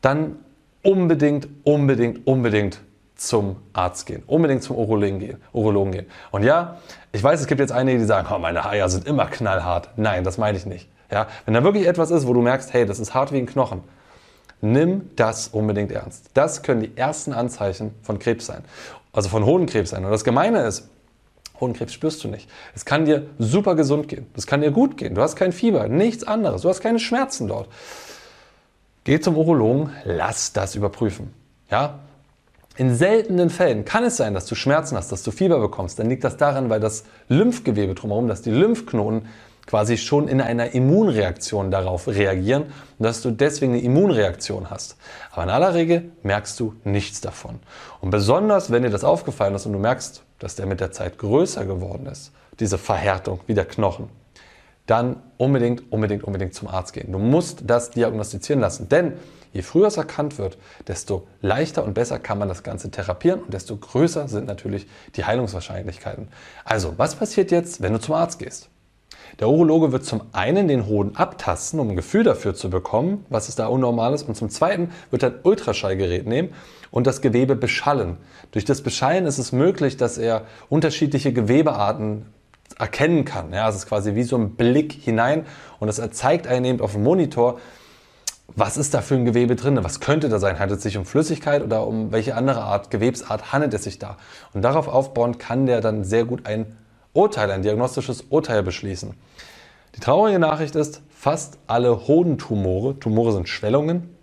dann 0.00 0.36
unbedingt, 0.82 1.48
unbedingt, 1.64 2.26
unbedingt 2.26 2.80
zum 3.14 3.56
Arzt 3.72 4.06
gehen, 4.06 4.22
unbedingt 4.26 4.62
zum 4.62 4.76
Urologen 4.76 5.18
gehen, 5.18 5.38
Urologen 5.52 5.92
gehen. 5.92 6.06
Und 6.30 6.44
ja, 6.44 6.78
ich 7.10 7.22
weiß, 7.22 7.40
es 7.40 7.46
gibt 7.46 7.60
jetzt 7.60 7.72
einige, 7.72 7.98
die 7.98 8.04
sagen, 8.04 8.28
oh, 8.32 8.38
meine 8.38 8.64
Eier 8.64 8.88
sind 8.88 9.06
immer 9.06 9.26
knallhart. 9.26 9.90
Nein, 9.96 10.22
das 10.22 10.38
meine 10.38 10.56
ich 10.56 10.66
nicht. 10.66 10.88
Ja, 11.10 11.26
wenn 11.44 11.54
da 11.54 11.64
wirklich 11.64 11.86
etwas 11.86 12.10
ist, 12.10 12.26
wo 12.26 12.32
du 12.32 12.42
merkst, 12.42 12.72
hey, 12.72 12.86
das 12.86 13.00
ist 13.00 13.14
hart 13.14 13.32
wie 13.32 13.38
ein 13.38 13.46
Knochen, 13.46 13.82
nimm 14.60 15.10
das 15.16 15.48
unbedingt 15.48 15.90
ernst. 15.90 16.30
Das 16.34 16.62
können 16.62 16.80
die 16.80 16.96
ersten 16.96 17.32
Anzeichen 17.32 17.94
von 18.02 18.18
Krebs 18.18 18.46
sein, 18.46 18.62
also 19.12 19.28
von 19.28 19.44
Hodenkrebs 19.44 19.90
sein. 19.90 20.04
Und 20.04 20.10
das 20.12 20.22
Gemeine 20.22 20.62
ist, 20.62 20.88
Hodenkrebs 21.60 21.92
spürst 21.92 22.22
du 22.22 22.28
nicht. 22.28 22.48
Es 22.74 22.84
kann 22.84 23.04
dir 23.04 23.26
super 23.38 23.74
gesund 23.74 24.06
gehen. 24.06 24.26
Es 24.36 24.46
kann 24.46 24.60
dir 24.60 24.70
gut 24.70 24.96
gehen. 24.96 25.14
Du 25.14 25.22
hast 25.22 25.34
kein 25.34 25.52
Fieber, 25.52 25.88
nichts 25.88 26.22
anderes. 26.24 26.62
Du 26.62 26.68
hast 26.68 26.80
keine 26.80 27.00
Schmerzen 27.00 27.48
dort. 27.48 27.68
Geh 29.08 29.20
zum 29.20 29.38
Urologen, 29.38 29.88
lass 30.04 30.52
das 30.52 30.74
überprüfen. 30.74 31.32
Ja? 31.70 32.00
In 32.76 32.94
seltenen 32.94 33.48
Fällen 33.48 33.86
kann 33.86 34.04
es 34.04 34.18
sein, 34.18 34.34
dass 34.34 34.44
du 34.44 34.54
Schmerzen 34.54 34.98
hast, 34.98 35.10
dass 35.10 35.22
du 35.22 35.30
Fieber 35.30 35.60
bekommst. 35.60 35.98
Dann 35.98 36.10
liegt 36.10 36.24
das 36.24 36.36
daran, 36.36 36.68
weil 36.68 36.78
das 36.78 37.04
Lymphgewebe 37.28 37.94
drumherum, 37.94 38.28
dass 38.28 38.42
die 38.42 38.50
Lymphknoten 38.50 39.22
quasi 39.64 39.96
schon 39.96 40.28
in 40.28 40.42
einer 40.42 40.74
Immunreaktion 40.74 41.70
darauf 41.70 42.06
reagieren 42.06 42.64
und 42.64 43.02
dass 43.02 43.22
du 43.22 43.30
deswegen 43.30 43.72
eine 43.72 43.80
Immunreaktion 43.80 44.68
hast. 44.68 44.98
Aber 45.32 45.44
in 45.44 45.48
aller 45.48 45.72
Regel 45.72 46.12
merkst 46.22 46.60
du 46.60 46.74
nichts 46.84 47.22
davon. 47.22 47.60
Und 48.02 48.10
besonders, 48.10 48.70
wenn 48.70 48.82
dir 48.82 48.90
das 48.90 49.04
aufgefallen 49.04 49.54
ist 49.54 49.64
und 49.64 49.72
du 49.72 49.78
merkst, 49.78 50.22
dass 50.38 50.54
der 50.54 50.66
mit 50.66 50.80
der 50.80 50.92
Zeit 50.92 51.16
größer 51.16 51.64
geworden 51.64 52.04
ist, 52.04 52.32
diese 52.60 52.76
Verhärtung 52.76 53.40
wie 53.46 53.54
der 53.54 53.64
Knochen, 53.64 54.10
dann 54.88 55.22
unbedingt, 55.36 55.92
unbedingt, 55.92 56.24
unbedingt 56.24 56.54
zum 56.54 56.66
Arzt 56.66 56.92
gehen. 56.92 57.12
Du 57.12 57.18
musst 57.18 57.62
das 57.66 57.90
diagnostizieren 57.90 58.60
lassen, 58.60 58.88
denn 58.88 59.12
je 59.52 59.62
früher 59.62 59.86
es 59.86 59.96
erkannt 59.96 60.38
wird, 60.38 60.58
desto 60.88 61.26
leichter 61.42 61.84
und 61.84 61.94
besser 61.94 62.18
kann 62.18 62.38
man 62.38 62.48
das 62.48 62.62
Ganze 62.62 62.90
therapieren 62.90 63.42
und 63.42 63.54
desto 63.54 63.76
größer 63.76 64.28
sind 64.28 64.46
natürlich 64.46 64.86
die 65.14 65.24
Heilungswahrscheinlichkeiten. 65.24 66.28
Also, 66.64 66.94
was 66.96 67.14
passiert 67.14 67.50
jetzt, 67.50 67.82
wenn 67.82 67.92
du 67.92 68.00
zum 68.00 68.14
Arzt 68.14 68.38
gehst? 68.38 68.70
Der 69.40 69.48
Urologe 69.48 69.92
wird 69.92 70.04
zum 70.04 70.22
einen 70.32 70.68
den 70.68 70.86
Hoden 70.86 71.14
abtasten, 71.16 71.78
um 71.78 71.90
ein 71.90 71.96
Gefühl 71.96 72.24
dafür 72.24 72.54
zu 72.54 72.70
bekommen, 72.70 73.26
was 73.28 73.48
ist 73.48 73.58
da 73.58 73.66
Unnormales, 73.66 74.22
und 74.22 74.36
zum 74.36 74.48
zweiten 74.48 74.90
wird 75.10 75.22
er 75.22 75.30
ein 75.30 75.40
Ultraschallgerät 75.42 76.26
nehmen 76.26 76.54
und 76.90 77.06
das 77.06 77.20
Gewebe 77.20 77.54
beschallen. 77.54 78.16
Durch 78.52 78.64
das 78.64 78.80
Beschallen 78.80 79.26
ist 79.26 79.38
es 79.38 79.52
möglich, 79.52 79.98
dass 79.98 80.16
er 80.16 80.46
unterschiedliche 80.70 81.34
Gewebearten 81.34 82.26
erkennen 82.78 83.24
kann. 83.24 83.52
Ja, 83.52 83.68
es 83.68 83.76
ist 83.76 83.86
quasi 83.86 84.14
wie 84.14 84.22
so 84.22 84.36
ein 84.36 84.54
Blick 84.54 84.92
hinein 84.92 85.46
und 85.80 85.88
es 85.88 86.00
zeigt 86.12 86.46
einem 86.46 86.64
eben 86.64 86.80
auf 86.80 86.92
dem 86.92 87.02
Monitor, 87.02 87.58
was 88.56 88.76
ist 88.76 88.94
da 88.94 89.02
für 89.02 89.14
ein 89.14 89.24
Gewebe 89.24 89.56
drin? 89.56 89.78
Was 89.82 90.00
könnte 90.00 90.28
da 90.28 90.38
sein? 90.38 90.58
Handelt 90.58 90.78
es 90.78 90.82
sich 90.82 90.96
um 90.96 91.04
Flüssigkeit 91.04 91.62
oder 91.62 91.86
um 91.86 92.12
welche 92.12 92.34
andere 92.34 92.62
Art, 92.62 92.90
Gewebsart 92.90 93.52
handelt 93.52 93.74
es 93.74 93.84
sich 93.84 93.98
da? 93.98 94.16
Und 94.54 94.62
darauf 94.62 94.88
aufbauend 94.88 95.38
kann 95.38 95.66
der 95.66 95.80
dann 95.80 96.02
sehr 96.04 96.24
gut 96.24 96.46
ein 96.46 96.76
Urteil, 97.12 97.50
ein 97.50 97.62
diagnostisches 97.62 98.22
Urteil 98.30 98.62
beschließen. 98.62 99.14
Die 99.96 100.00
traurige 100.00 100.38
Nachricht 100.38 100.76
ist, 100.76 101.02
fast 101.10 101.58
alle 101.66 102.06
Hodentumore, 102.06 102.98
Tumore 102.98 103.32
sind 103.32 103.48
Schwellungen, 103.48 104.14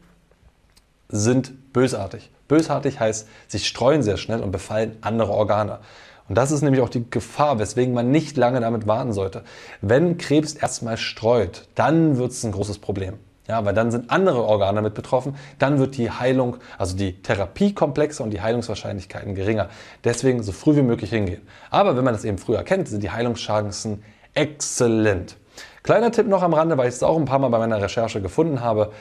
sind 1.09 1.73
bösartig. 1.73 2.31
Bösartig 2.47 2.99
heißt, 2.99 3.27
sie 3.47 3.59
streuen 3.59 4.03
sehr 4.03 4.17
schnell 4.17 4.41
und 4.41 4.51
befallen 4.51 4.97
andere 5.01 5.31
Organe. 5.31 5.79
Und 6.27 6.35
das 6.35 6.51
ist 6.51 6.61
nämlich 6.61 6.81
auch 6.81 6.89
die 6.89 7.09
Gefahr, 7.09 7.59
weswegen 7.59 7.93
man 7.93 8.09
nicht 8.09 8.35
lange 8.37 8.59
damit 8.59 8.87
warten 8.87 9.13
sollte. 9.13 9.43
Wenn 9.81 10.17
Krebs 10.17 10.53
erstmal 10.53 10.97
streut, 10.97 11.67
dann 11.75 12.17
wird 12.17 12.31
es 12.31 12.43
ein 12.43 12.51
großes 12.51 12.79
Problem. 12.79 13.19
Ja, 13.47 13.63
weil 13.63 13.75
dann 13.75 13.91
sind 13.91 14.09
andere 14.09 14.43
Organe 14.43 14.77
damit 14.77 14.95
betroffen, 14.95 15.35
dann 15.59 15.77
wird 15.77 15.97
die 15.97 16.09
Heilung, 16.09 16.57
also 16.79 16.97
die 16.97 17.21
Therapie 17.21 17.75
komplexer 17.75 18.23
und 18.23 18.31
die 18.31 18.41
Heilungswahrscheinlichkeiten 18.41 19.35
geringer. 19.35 19.69
Deswegen 20.03 20.41
so 20.41 20.51
früh 20.51 20.75
wie 20.75 20.81
möglich 20.81 21.11
hingehen. 21.11 21.43
Aber 21.69 21.95
wenn 21.95 22.03
man 22.03 22.15
das 22.15 22.25
eben 22.25 22.39
früher 22.39 22.63
kennt, 22.63 22.87
sind 22.87 23.03
die 23.03 23.11
Heilungschancen 23.11 24.03
exzellent. 24.33 25.37
Kleiner 25.83 26.11
Tipp 26.11 26.27
noch 26.27 26.41
am 26.41 26.55
Rande, 26.55 26.75
weil 26.79 26.89
ich 26.89 26.95
es 26.95 27.03
auch 27.03 27.17
ein 27.17 27.25
paar 27.25 27.37
Mal 27.37 27.49
bei 27.49 27.59
meiner 27.59 27.79
Recherche 27.79 28.19
gefunden 28.19 28.61
habe. 28.61 28.91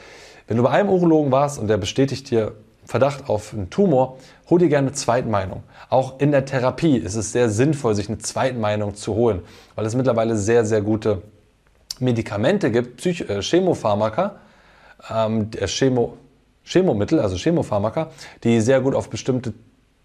Wenn 0.47 0.57
du 0.57 0.63
bei 0.63 0.69
einem 0.69 0.89
Urologen 0.89 1.31
warst 1.31 1.57
und 1.57 1.67
der 1.67 1.77
bestätigt 1.77 2.29
dir 2.29 2.53
Verdacht 2.85 3.29
auf 3.29 3.53
einen 3.53 3.69
Tumor, 3.69 4.17
hol 4.49 4.59
dir 4.59 4.69
gerne 4.69 4.87
eine 4.87 4.95
Zweitmeinung. 4.95 5.63
Auch 5.89 6.19
in 6.19 6.31
der 6.31 6.45
Therapie 6.45 6.97
ist 6.97 7.15
es 7.15 7.31
sehr 7.31 7.49
sinnvoll, 7.49 7.95
sich 7.95 8.07
eine 8.07 8.19
Zweitmeinung 8.19 8.95
zu 8.95 9.15
holen, 9.15 9.41
weil 9.75 9.85
es 9.85 9.95
mittlerweile 9.95 10.37
sehr, 10.37 10.65
sehr 10.65 10.81
gute 10.81 11.21
Medikamente 11.99 12.71
gibt, 12.71 12.97
Psych 12.97 13.29
äh, 13.29 13.41
Chemopharmaka, 13.41 14.35
ähm, 15.09 15.49
Chemo, 15.65 16.17
Chemomittel, 16.63 17.19
also 17.19 17.37
Chemopharmaka, 17.37 18.11
die 18.43 18.61
sehr 18.61 18.81
gut 18.81 18.95
auf 18.95 19.09
bestimmte 19.09 19.53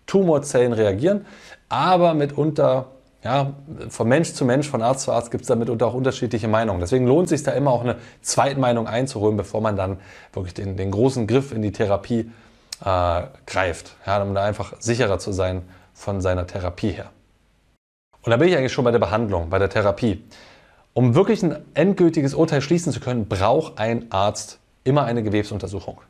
Tumorzellen 0.07 0.73
reagieren, 0.73 1.27
aber 1.69 2.15
mitunter 2.15 2.87
ja, 3.23 3.53
von 3.91 4.09
Mensch 4.09 4.33
zu 4.33 4.47
Mensch, 4.47 4.69
von 4.69 4.81
Arzt 4.81 5.05
zu 5.05 5.13
Arzt 5.13 5.31
gibt 5.31 5.43
es 5.43 5.49
da 5.49 5.55
mitunter 5.55 5.87
auch 5.87 5.95
unterschiedliche 5.95 6.49
Meinungen. 6.49 6.81
Deswegen 6.81 7.07
lohnt 7.07 7.25
es 7.25 7.31
sich 7.31 7.43
da 7.43 7.53
immer 7.53 7.71
auch 7.71 7.83
eine 7.83 7.97
Zweitmeinung 8.23 8.87
einzuholen, 8.87 9.37
bevor 9.37 9.61
man 9.61 9.77
dann 9.77 9.99
wirklich 10.33 10.55
den, 10.55 10.77
den 10.77 10.91
großen 10.91 11.27
Griff 11.27 11.53
in 11.53 11.61
die 11.61 11.73
Therapie 11.73 12.31
äh, 12.85 13.23
greift, 13.47 13.97
ja, 14.07 14.23
um 14.23 14.35
da 14.35 14.45
einfach 14.45 14.75
sicherer 14.79 15.19
zu 15.19 15.33
sein 15.33 15.63
von 15.95 16.21
seiner 16.21 16.47
Therapie 16.47 16.93
her. 16.93 17.11
Und 18.23 18.31
da 18.31 18.37
bin 18.37 18.49
ich 18.49 18.57
eigentlich 18.57 18.73
schon 18.73 18.85
bei 18.85 18.91
der 18.91 18.99
Behandlung, 18.99 19.51
bei 19.51 19.59
der 19.59 19.71
Therapie. 19.71 20.25
Um 20.93 21.15
wirklich 21.15 21.43
ein 21.43 21.57
endgültiges 21.75 22.35
Urteil 22.35 22.61
schließen 22.61 22.93
zu 22.93 23.01
können, 23.01 23.29
braucht 23.29 23.79
ein 23.79 24.11
Arzt 24.11 24.59
immer 24.85 25.05
eine 25.05 25.23
Gewebsuntersuchung. 25.23 26.01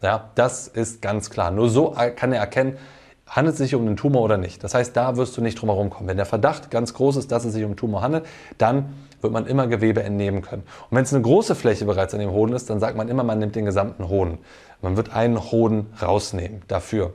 Ja, 0.00 0.30
das 0.34 0.68
ist 0.68 1.02
ganz 1.02 1.28
klar. 1.28 1.50
Nur 1.50 1.68
so 1.68 1.96
kann 2.16 2.32
er 2.32 2.40
erkennen, 2.40 2.78
handelt 3.26 3.54
es 3.54 3.58
sich 3.58 3.74
um 3.74 3.82
einen 3.82 3.96
Tumor 3.96 4.22
oder 4.22 4.36
nicht. 4.36 4.62
Das 4.62 4.74
heißt, 4.74 4.96
da 4.96 5.16
wirst 5.16 5.36
du 5.36 5.40
nicht 5.40 5.60
drum 5.60 5.68
herum 5.68 5.90
kommen. 5.90 6.08
Wenn 6.08 6.16
der 6.16 6.26
Verdacht 6.26 6.70
ganz 6.70 6.94
groß 6.94 7.16
ist, 7.16 7.32
dass 7.32 7.44
es 7.44 7.52
sich 7.52 7.64
um 7.64 7.70
einen 7.70 7.76
Tumor 7.76 8.00
handelt, 8.00 8.26
dann 8.58 8.94
wird 9.20 9.32
man 9.32 9.46
immer 9.46 9.66
Gewebe 9.66 10.02
entnehmen 10.02 10.42
können. 10.42 10.62
Und 10.90 10.96
wenn 10.96 11.04
es 11.04 11.12
eine 11.12 11.22
große 11.22 11.54
Fläche 11.54 11.84
bereits 11.84 12.14
an 12.14 12.20
dem 12.20 12.30
Hoden 12.30 12.54
ist, 12.54 12.70
dann 12.70 12.80
sagt 12.80 12.96
man 12.96 13.08
immer, 13.08 13.24
man 13.24 13.38
nimmt 13.38 13.56
den 13.56 13.64
gesamten 13.64 14.08
Hoden. 14.08 14.38
Man 14.82 14.96
wird 14.96 15.12
einen 15.12 15.50
Hoden 15.50 15.86
rausnehmen 16.00 16.62
dafür. 16.68 17.12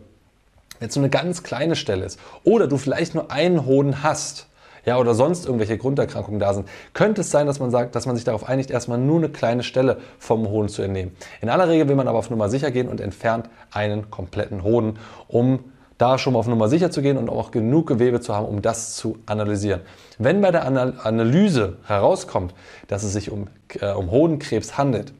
Wenn 0.79 0.89
es 0.89 0.95
nur 0.95 1.03
eine 1.03 1.11
ganz 1.11 1.43
kleine 1.43 1.75
Stelle 1.75 2.05
ist 2.05 2.19
oder 2.43 2.67
du 2.67 2.77
vielleicht 2.77 3.15
nur 3.15 3.31
einen 3.31 3.65
Hoden 3.65 4.03
hast, 4.03 4.47
ja, 4.85 4.97
oder 4.97 5.13
sonst 5.13 5.45
irgendwelche 5.45 5.77
Grunderkrankungen 5.77 6.41
da 6.41 6.53
sind, 6.53 6.67
könnte 6.93 7.21
es 7.21 7.31
sein, 7.31 7.47
dass 7.47 7.59
man 7.59 7.71
sagt, 7.71 7.95
dass 7.95 8.05
man 8.05 8.17
sich 8.17 8.25
darauf 8.25 8.49
einigt, 8.49 8.69
erstmal 8.69 8.97
nur 8.97 9.17
eine 9.17 9.29
kleine 9.29 9.63
Stelle 9.63 9.97
vom 10.19 10.49
Hoden 10.49 10.67
zu 10.67 10.81
entnehmen. 10.81 11.15
In 11.41 11.47
aller 11.47 11.69
Regel 11.69 11.87
will 11.87 11.95
man 11.95 12.09
aber 12.09 12.19
auf 12.19 12.29
Nummer 12.29 12.49
sicher 12.49 12.69
gehen 12.69 12.89
und 12.89 12.99
entfernt 12.99 13.49
einen 13.71 14.11
kompletten 14.11 14.63
Hoden, 14.63 14.99
um 15.29 15.59
da 15.97 16.17
schon 16.17 16.33
mal 16.33 16.39
auf 16.39 16.47
Nummer 16.47 16.69
sicher 16.69 16.91
zu 16.91 17.01
gehen 17.01 17.17
und 17.17 17.29
auch 17.29 17.51
genug 17.51 17.87
Gewebe 17.87 18.19
zu 18.19 18.35
haben, 18.35 18.45
um 18.45 18.61
das 18.61 18.95
zu 18.95 19.17
analysieren. 19.25 19.81
Wenn 20.17 20.41
bei 20.41 20.51
der 20.51 20.65
Analyse 20.65 21.77
herauskommt, 21.85 22.53
dass 22.87 23.03
es 23.03 23.13
sich 23.13 23.31
um, 23.31 23.47
äh, 23.79 23.91
um 23.91 24.11
Hodenkrebs 24.11 24.77
handelt, 24.77 25.13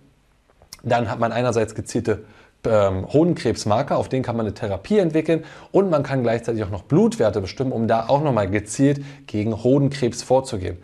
dann 0.83 1.09
hat 1.09 1.19
man 1.19 1.31
einerseits 1.31 1.75
gezielte 1.75 2.23
ähm, 2.65 3.11
Hodenkrebsmarker, 3.11 3.97
auf 3.97 4.09
denen 4.09 4.23
kann 4.23 4.37
man 4.37 4.45
eine 4.45 4.55
Therapie 4.55 4.99
entwickeln 4.99 5.43
und 5.71 5.89
man 5.89 6.03
kann 6.03 6.23
gleichzeitig 6.23 6.63
auch 6.63 6.69
noch 6.69 6.83
Blutwerte 6.83 7.41
bestimmen, 7.41 7.71
um 7.71 7.87
da 7.87 8.07
auch 8.07 8.21
nochmal 8.21 8.49
gezielt 8.49 9.01
gegen 9.27 9.63
Hodenkrebs 9.63 10.23
vorzugehen. 10.23 10.77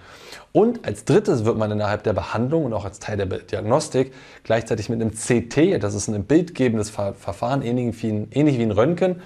Und 0.51 0.85
als 0.85 1.05
drittes 1.05 1.45
wird 1.45 1.57
man 1.57 1.71
innerhalb 1.71 2.03
der 2.03 2.13
Behandlung 2.13 2.65
und 2.65 2.73
auch 2.73 2.83
als 2.83 2.99
Teil 2.99 3.17
der 3.17 3.27
Diagnostik 3.27 4.13
gleichzeitig 4.43 4.89
mit 4.89 4.99
einem 4.99 5.11
CT, 5.11 5.81
das 5.81 5.93
ist 5.93 6.07
ein 6.07 6.23
bildgebendes 6.23 6.89
Verfahren, 6.89 7.61
ähnlich 7.61 8.01
wie 8.01 8.09
ein, 8.09 8.27
ähnlich 8.31 8.57
wie 8.57 8.63
ein 8.63 8.71
Röntgen, 8.71 9.21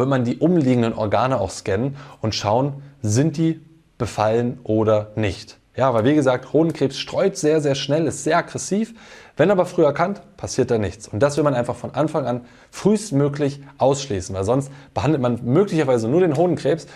wird 0.00 0.08
man 0.08 0.24
die 0.24 0.38
umliegenden 0.38 0.94
Organe 0.94 1.40
auch 1.40 1.50
scannen 1.50 1.96
und 2.20 2.34
schauen, 2.34 2.82
sind 3.02 3.36
die 3.36 3.60
befallen 3.98 4.58
oder 4.64 5.12
nicht. 5.14 5.58
Ja, 5.76 5.94
weil 5.94 6.04
wie 6.04 6.14
gesagt, 6.14 6.52
Hodenkrebs 6.52 6.98
streut 6.98 7.36
sehr, 7.36 7.60
sehr 7.60 7.76
schnell, 7.76 8.06
ist 8.06 8.24
sehr 8.24 8.36
aggressiv. 8.36 8.92
Wenn 9.36 9.50
aber 9.50 9.64
früh 9.66 9.84
erkannt, 9.84 10.20
passiert 10.36 10.70
da 10.70 10.78
nichts. 10.78 11.06
Und 11.06 11.20
das 11.20 11.36
will 11.36 11.44
man 11.44 11.54
einfach 11.54 11.76
von 11.76 11.94
Anfang 11.94 12.26
an 12.26 12.40
frühestmöglich 12.70 13.62
ausschließen, 13.78 14.34
weil 14.34 14.44
sonst 14.44 14.72
behandelt 14.92 15.22
man 15.22 15.40
möglicherweise 15.44 16.08
nur 16.08 16.20
den 16.20 16.36
Hodenkrebs 16.36 16.86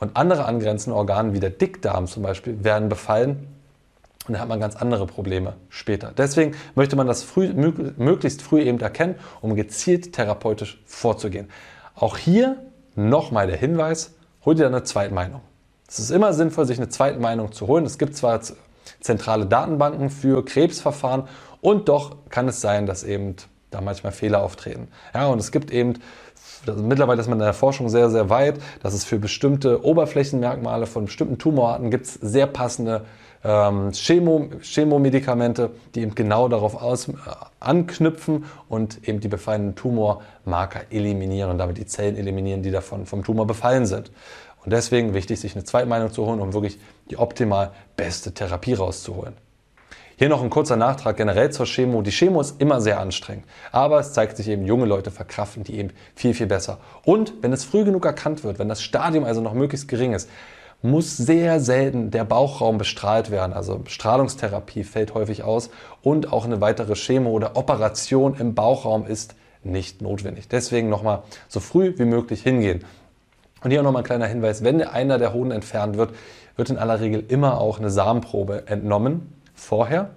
und 0.00 0.16
andere 0.16 0.46
angrenzende 0.46 0.96
Organe 0.96 1.34
wie 1.34 1.40
der 1.40 1.50
Dickdarm 1.50 2.06
zum 2.06 2.22
Beispiel 2.22 2.64
werden 2.64 2.88
befallen 2.88 3.46
und 4.26 4.32
dann 4.32 4.40
hat 4.40 4.48
man 4.48 4.58
ganz 4.58 4.76
andere 4.76 5.06
Probleme 5.06 5.54
später. 5.68 6.12
Deswegen 6.16 6.54
möchte 6.74 6.96
man 6.96 7.06
das 7.06 7.22
früh, 7.22 7.52
möglichst 7.52 8.40
früh 8.40 8.62
eben 8.62 8.80
erkennen, 8.80 9.16
um 9.42 9.54
gezielt 9.54 10.14
therapeutisch 10.14 10.80
vorzugehen. 10.86 11.48
Auch 11.94 12.16
hier 12.16 12.56
nochmal 12.94 13.46
der 13.46 13.56
Hinweis, 13.56 14.14
hol 14.44 14.54
dir 14.54 14.66
eine 14.66 14.82
Zweitmeinung. 14.82 15.40
Es 15.88 15.98
ist 15.98 16.10
immer 16.10 16.32
sinnvoll, 16.32 16.66
sich 16.66 16.78
eine 16.78 16.88
Zweitmeinung 16.88 17.52
zu 17.52 17.66
holen. 17.66 17.84
Es 17.84 17.98
gibt 17.98 18.16
zwar 18.16 18.40
zentrale 19.00 19.46
Datenbanken 19.46 20.10
für 20.10 20.44
Krebsverfahren 20.44 21.24
und 21.60 21.88
doch 21.88 22.16
kann 22.30 22.48
es 22.48 22.60
sein, 22.60 22.86
dass 22.86 23.04
eben 23.04 23.36
da 23.70 23.80
manchmal 23.80 24.12
Fehler 24.12 24.42
auftreten. 24.42 24.88
Ja, 25.14 25.26
und 25.26 25.38
es 25.38 25.52
gibt 25.52 25.70
eben 25.70 25.94
mittlerweile 26.66 27.20
ist 27.20 27.28
man 27.28 27.38
in 27.38 27.44
der 27.44 27.54
Forschung 27.54 27.88
sehr, 27.88 28.10
sehr 28.10 28.30
weit, 28.30 28.60
dass 28.82 28.94
es 28.94 29.04
für 29.04 29.18
bestimmte 29.18 29.84
Oberflächenmerkmale 29.84 30.86
von 30.86 31.06
bestimmten 31.06 31.38
Tumorarten 31.38 31.90
gibt 31.90 32.06
sehr 32.06 32.46
passende 32.46 33.04
ähm, 33.44 33.92
Chemo, 33.92 34.48
Chemomedikamente, 34.62 35.70
die 35.94 36.00
eben 36.00 36.14
genau 36.14 36.48
darauf 36.48 36.80
aus, 36.80 37.08
äh, 37.08 37.12
anknüpfen 37.60 38.46
und 38.68 39.06
eben 39.06 39.20
die 39.20 39.28
befallenen 39.28 39.74
Tumormarker 39.74 40.80
eliminieren 40.90 41.50
und 41.50 41.58
damit 41.58 41.76
die 41.76 41.86
Zellen 41.86 42.16
eliminieren, 42.16 42.62
die 42.62 42.70
davon 42.70 43.06
vom 43.06 43.22
Tumor 43.22 43.46
befallen 43.46 43.86
sind. 43.86 44.10
Und 44.64 44.72
deswegen 44.72 45.12
wichtig, 45.12 45.40
sich 45.40 45.54
eine 45.54 45.64
Zweitmeinung 45.64 46.10
zu 46.10 46.24
holen, 46.24 46.40
um 46.40 46.54
wirklich 46.54 46.78
die 47.10 47.18
optimal 47.18 47.72
beste 47.96 48.32
Therapie 48.32 48.72
rauszuholen. 48.72 49.34
Hier 50.16 50.28
noch 50.28 50.42
ein 50.42 50.50
kurzer 50.50 50.76
Nachtrag 50.76 51.16
generell 51.16 51.50
zur 51.50 51.66
Chemo. 51.66 52.00
Die 52.00 52.12
Chemo 52.12 52.40
ist 52.40 52.60
immer 52.60 52.80
sehr 52.80 53.00
anstrengend, 53.00 53.44
aber 53.72 53.98
es 53.98 54.12
zeigt 54.12 54.36
sich 54.36 54.48
eben, 54.48 54.64
junge 54.64 54.86
Leute 54.86 55.10
verkraften 55.10 55.64
die 55.64 55.76
eben 55.76 55.90
viel, 56.14 56.34
viel 56.34 56.46
besser. 56.46 56.78
Und 57.04 57.34
wenn 57.42 57.52
es 57.52 57.64
früh 57.64 57.84
genug 57.84 58.06
erkannt 58.06 58.44
wird, 58.44 58.60
wenn 58.60 58.68
das 58.68 58.80
Stadium 58.80 59.24
also 59.24 59.40
noch 59.40 59.54
möglichst 59.54 59.88
gering 59.88 60.12
ist, 60.12 60.30
muss 60.84 61.16
sehr 61.16 61.60
selten 61.60 62.10
der 62.10 62.24
Bauchraum 62.24 62.76
bestrahlt 62.76 63.30
werden. 63.30 63.54
Also 63.54 63.80
Strahlungstherapie 63.86 64.84
fällt 64.84 65.14
häufig 65.14 65.42
aus 65.42 65.70
und 66.02 66.30
auch 66.30 66.44
eine 66.44 66.60
weitere 66.60 66.94
Chemo 66.94 67.30
oder 67.30 67.56
Operation 67.56 68.36
im 68.38 68.54
Bauchraum 68.54 69.06
ist 69.06 69.34
nicht 69.62 70.02
notwendig. 70.02 70.46
Deswegen 70.48 70.90
nochmal 70.90 71.22
so 71.48 71.60
früh 71.60 71.94
wie 71.96 72.04
möglich 72.04 72.42
hingehen. 72.42 72.84
Und 73.62 73.70
hier 73.70 73.82
nochmal 73.82 74.02
ein 74.02 74.06
kleiner 74.06 74.26
Hinweis, 74.26 74.62
wenn 74.62 74.82
einer 74.82 75.16
der 75.16 75.32
Hoden 75.32 75.52
entfernt 75.52 75.96
wird, 75.96 76.14
wird 76.56 76.68
in 76.68 76.76
aller 76.76 77.00
Regel 77.00 77.24
immer 77.28 77.62
auch 77.62 77.78
eine 77.78 77.88
Samenprobe 77.88 78.66
entnommen 78.66 79.32
vorher. 79.54 80.10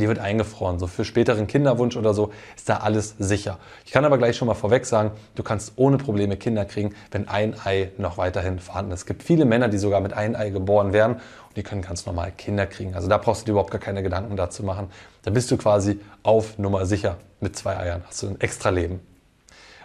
Die 0.00 0.08
wird 0.08 0.18
eingefroren. 0.18 0.78
So 0.78 0.86
für 0.86 1.04
späteren 1.04 1.46
Kinderwunsch 1.46 1.96
oder 1.96 2.14
so 2.14 2.32
ist 2.56 2.68
da 2.68 2.78
alles 2.78 3.14
sicher. 3.18 3.58
Ich 3.84 3.92
kann 3.92 4.04
aber 4.04 4.18
gleich 4.18 4.36
schon 4.36 4.48
mal 4.48 4.54
vorweg 4.54 4.86
sagen, 4.86 5.12
du 5.34 5.42
kannst 5.42 5.74
ohne 5.76 5.98
Probleme 5.98 6.36
Kinder 6.36 6.64
kriegen, 6.64 6.94
wenn 7.10 7.28
ein 7.28 7.54
Ei 7.64 7.90
noch 7.98 8.18
weiterhin 8.18 8.58
vorhanden 8.58 8.92
ist. 8.92 9.00
Es 9.00 9.06
gibt 9.06 9.22
viele 9.22 9.44
Männer, 9.44 9.68
die 9.68 9.78
sogar 9.78 10.00
mit 10.00 10.12
einem 10.12 10.34
Ei 10.34 10.50
geboren 10.50 10.92
werden 10.92 11.14
und 11.14 11.56
die 11.56 11.62
können 11.62 11.82
ganz 11.82 12.06
normal 12.06 12.32
Kinder 12.36 12.66
kriegen. 12.66 12.94
Also 12.94 13.08
da 13.08 13.18
brauchst 13.18 13.42
du 13.42 13.46
dir 13.46 13.52
überhaupt 13.52 13.70
gar 13.70 13.80
keine 13.80 14.02
Gedanken 14.02 14.36
dazu 14.36 14.62
machen. 14.64 14.88
Da 15.22 15.30
bist 15.30 15.50
du 15.50 15.56
quasi 15.56 16.00
auf 16.22 16.58
Nummer 16.58 16.86
sicher 16.86 17.16
mit 17.40 17.56
zwei 17.56 17.76
Eiern. 17.76 18.02
Hast 18.06 18.22
du 18.22 18.28
ein 18.28 18.40
extra 18.40 18.70
Leben. 18.70 19.00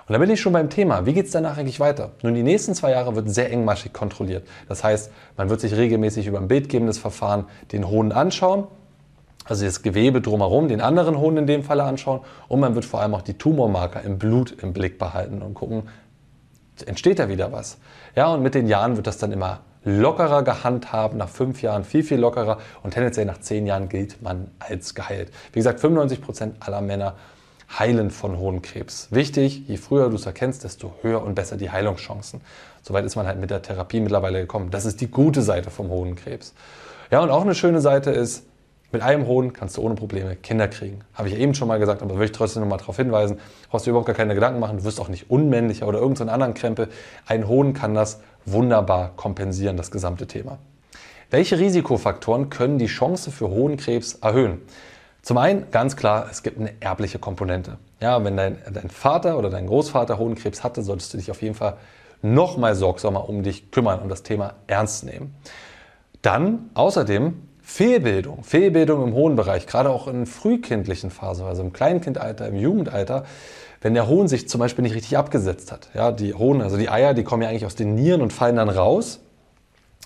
Und 0.10 0.14
da 0.14 0.18
bin 0.18 0.32
ich 0.32 0.42
schon 0.42 0.54
beim 0.54 0.72
Thema. 0.72 1.06
Wie 1.06 1.14
geht 1.14 1.28
es 1.28 1.32
danach 1.32 1.58
eigentlich 1.60 1.80
weiter? 1.80 2.14
Nun, 2.24 2.34
die 2.34 2.42
nächsten 2.42 2.74
zwei 2.74 2.90
Jahre 2.90 3.16
wird 3.16 3.30
sehr 3.30 3.52
engmaschig 3.52 3.94
kontrolliert. 3.94 4.48
Das 4.68 4.84
heißt, 4.84 5.12
man 5.38 5.52
wird 5.52 5.62
sich 5.62 5.76
regelmäßig 5.78 6.26
über 6.26 6.40
ein 6.40 6.48
bildgebendes 6.48 6.98
Verfahren 6.98 7.46
den 7.72 7.88
Hoden 7.88 8.12
anschauen, 8.12 8.66
also 9.50 9.66
das 9.66 9.82
Gewebe 9.82 10.22
drumherum, 10.22 10.68
den 10.68 10.80
anderen 10.80 11.18
Hoden 11.18 11.38
in 11.38 11.48
dem 11.48 11.64
Falle 11.64 11.84
anschauen 11.84 12.22
und 12.48 12.60
man 12.60 12.76
wird 12.76 12.86
vor 12.86 13.02
allem 13.02 13.16
auch 13.16 13.24
die 13.24 13.34
Tumormarker 13.34 14.02
im 14.02 14.20
Blut 14.20 14.56
im 14.62 14.74
Blick 14.74 15.00
behalten 15.00 15.42
und 15.42 15.56
gucken, 15.56 15.84
entsteht 16.86 17.20
da 17.20 17.28
wieder 17.28 17.52
was. 17.52 17.78
Ja, 18.16 18.34
und 18.34 18.44
mit 18.44 18.56
den 18.56 18.68
Jahren 18.68 18.96
wird 18.96 19.08
das 19.08 19.18
dann 19.18 19.32
immer 19.32 19.62
lockerer 19.84 20.44
gehandhabt, 20.44 21.16
nach 21.16 21.30
fünf 21.30 21.62
Jahren 21.62 21.84
viel, 21.84 22.04
viel 22.04 22.20
lockerer 22.20 22.60
und 22.84 22.94
tendenziell 22.94 23.26
nach 23.26 23.40
zehn 23.40 23.66
Jahren 23.66 23.90
gilt 23.90 24.22
man 24.22 24.52
als 24.60 24.94
geheilt. 24.94 25.32
Wie 25.52 25.60
gesagt, 25.60 25.80
95 25.80 26.22
Prozent 26.22 26.56
aller 26.60 26.82
Männer 26.82 27.16
Heilen 27.78 28.10
von 28.10 28.38
Hodenkrebs. 28.38 29.10
Wichtig, 29.12 29.68
je 29.68 29.78
früher 29.78 30.10
du 30.10 30.16
es 30.16 30.26
erkennst, 30.26 30.64
desto 30.64 30.94
höher 31.02 31.22
und 31.22 31.36
besser 31.36 31.56
die 31.56 31.70
Heilungschancen. 31.70 32.42
Soweit 32.82 33.06
ist 33.06 33.16
man 33.16 33.28
halt 33.28 33.40
mit 33.40 33.52
der 33.52 33.62
Therapie 33.62 34.00
mittlerweile 34.00 34.42
gekommen. 34.42 34.72
Das 34.72 34.86
ist 34.86 35.02
die 35.02 35.12
gute 35.12 35.44
Seite 35.44 35.70
vom 35.70 35.90
Hodenkrebs. 35.90 36.54
Ja, 37.12 37.22
und 37.22 37.30
auch 37.30 37.44
eine 37.44 37.56
schöne 37.56 37.80
Seite 37.82 38.10
ist, 38.10 38.46
mit 38.92 39.02
einem 39.02 39.28
Hoden 39.28 39.54
kannst 39.54 39.78
du 39.78 39.82
ohne 39.82 39.96
Probleme 39.96 40.36
Kinder 40.36 40.68
kriegen. 40.68 41.02
Habe 41.14 41.30
ich 41.30 41.38
eben 41.38 41.54
schon 41.54 41.68
mal 41.68 41.80
gesagt, 41.80 42.02
aber 42.02 42.18
will 42.18 42.26
ich 42.26 42.32
trotzdem 42.32 42.64
noch 42.64 42.70
mal 42.70 42.78
darauf 42.78 42.98
hinweisen. 42.98 43.40
Brauchst 43.70 43.86
du 43.86 43.92
überhaupt 43.92 44.08
gar 44.08 44.16
keine 44.16 44.34
Gedanken 44.34 44.60
machen. 44.60 44.78
Du 44.78 44.84
wirst 44.84 45.00
auch 45.00 45.10
nicht 45.10 45.30
unmännlicher 45.30 45.88
oder 45.88 46.00
irgendeinen 46.00 46.30
anderen 46.30 46.54
Krempel. 46.56 46.90
Ein 47.28 47.48
Hoden 47.48 47.74
kann 47.74 47.94
das 47.94 48.22
wunderbar 48.46 49.12
kompensieren, 49.16 49.78
das 49.78 49.92
gesamte 49.92 50.26
Thema. 50.26 50.58
Welche 51.30 51.60
Risikofaktoren 51.60 52.50
können 52.50 52.80
die 52.80 52.88
Chance 52.88 53.30
für 53.30 53.50
Hodenkrebs 53.50 54.16
erhöhen? 54.16 54.62
Zum 55.22 55.38
einen 55.38 55.70
ganz 55.70 55.96
klar, 55.96 56.28
es 56.32 56.42
gibt 56.42 56.60
eine 56.60 56.74
erbliche 56.80 57.20
Komponente. 57.20 57.78
Ja, 58.00 58.24
wenn 58.24 58.36
dein, 58.38 58.58
dein 58.74 58.90
Vater 58.90 59.38
oder 59.38 59.52
dein 59.52 59.68
Großvater 59.68 60.18
Hodenkrebs 60.18 60.64
hatte, 60.64 60.82
solltest 60.82 61.14
du 61.14 61.18
dich 61.18 61.30
auf 61.30 61.44
jeden 61.44 61.56
Fall 61.56 61.78
noch 62.22 62.58
mal 62.58 62.74
sorgsamer 62.74 63.30
um 63.30 63.44
dich 63.44 63.70
kümmern 63.70 64.00
und 64.00 64.10
das 64.10 64.24
Thema 64.24 64.56
ernst 64.68 65.04
nehmen. 65.04 65.36
Dann 66.22 66.70
außerdem 66.74 67.49
Fehlbildung, 67.70 68.44
Fehlbildung 68.44 69.04
im 69.04 69.14
hohen 69.14 69.36
Bereich, 69.36 69.68
gerade 69.68 69.92
auch 69.92 70.08
in 70.08 70.26
frühkindlichen 70.26 71.12
Phasen, 71.12 71.46
also 71.46 71.62
im 71.62 71.72
Kleinkindalter, 71.72 72.48
im 72.48 72.56
Jugendalter, 72.56 73.26
wenn 73.82 73.94
der 73.94 74.08
Hohn 74.08 74.28
sich 74.28 74.50
zum 74.50 74.58
Beispiel 74.58 74.82
nicht 74.82 74.96
richtig 74.96 75.20
abgesetzt 75.20 75.72
hat. 75.72 75.88
Ja, 75.94 76.12
die 76.12 76.34
Hohn, 76.34 76.64
also 76.64 76.78
die 76.78 76.90
Eier, 76.90 77.14
die 77.14 77.24
kommen 77.24 77.44
ja 77.44 77.50
eigentlich 77.50 77.68
aus 77.68 77.76
den 77.76 77.94
Nieren 77.94 78.22
und 78.22 78.34
fallen 78.34 78.56
dann 78.56 78.70
raus. 78.70 79.20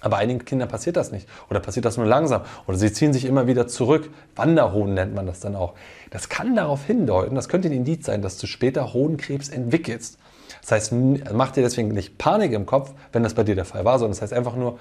Aber 0.02 0.18
einigen 0.18 0.44
Kindern 0.44 0.68
passiert 0.68 0.98
das 0.98 1.14
nicht 1.14 1.26
oder 1.50 1.62
passiert 1.62 1.86
das 1.86 1.96
nur 1.96 2.06
langsam 2.06 2.42
oder 2.68 2.78
sie 2.78 2.92
ziehen 2.92 3.14
sich 3.14 3.24
immer 3.24 3.48
wieder 3.48 3.66
zurück. 3.66 4.10
Wanderhohn 4.36 4.94
nennt 4.94 5.16
man 5.16 5.26
das 5.26 5.40
dann 5.40 5.56
auch. 5.56 5.74
Das 6.12 6.28
kann 6.28 6.58
darauf 6.58 6.84
hindeuten, 6.84 7.34
das 7.34 7.48
könnte 7.48 7.70
ein 7.70 7.74
Indiz 7.74 8.06
sein, 8.06 8.22
dass 8.22 8.38
du 8.38 8.46
später 8.46 8.94
Hohenkrebs 8.94 9.48
entwickelst. 9.48 10.20
Das 10.62 10.72
heißt, 10.74 10.94
mach 11.32 11.52
dir 11.52 11.64
deswegen 11.64 11.88
nicht 11.88 12.18
Panik 12.18 12.52
im 12.52 12.66
Kopf, 12.66 12.92
wenn 13.14 13.24
das 13.24 13.34
bei 13.34 13.46
dir 13.46 13.56
der 13.56 13.66
Fall 13.66 13.86
war, 13.86 14.00
sondern 14.00 14.12
das 14.12 14.22
heißt 14.22 14.34
einfach 14.34 14.58
nur, 14.58 14.78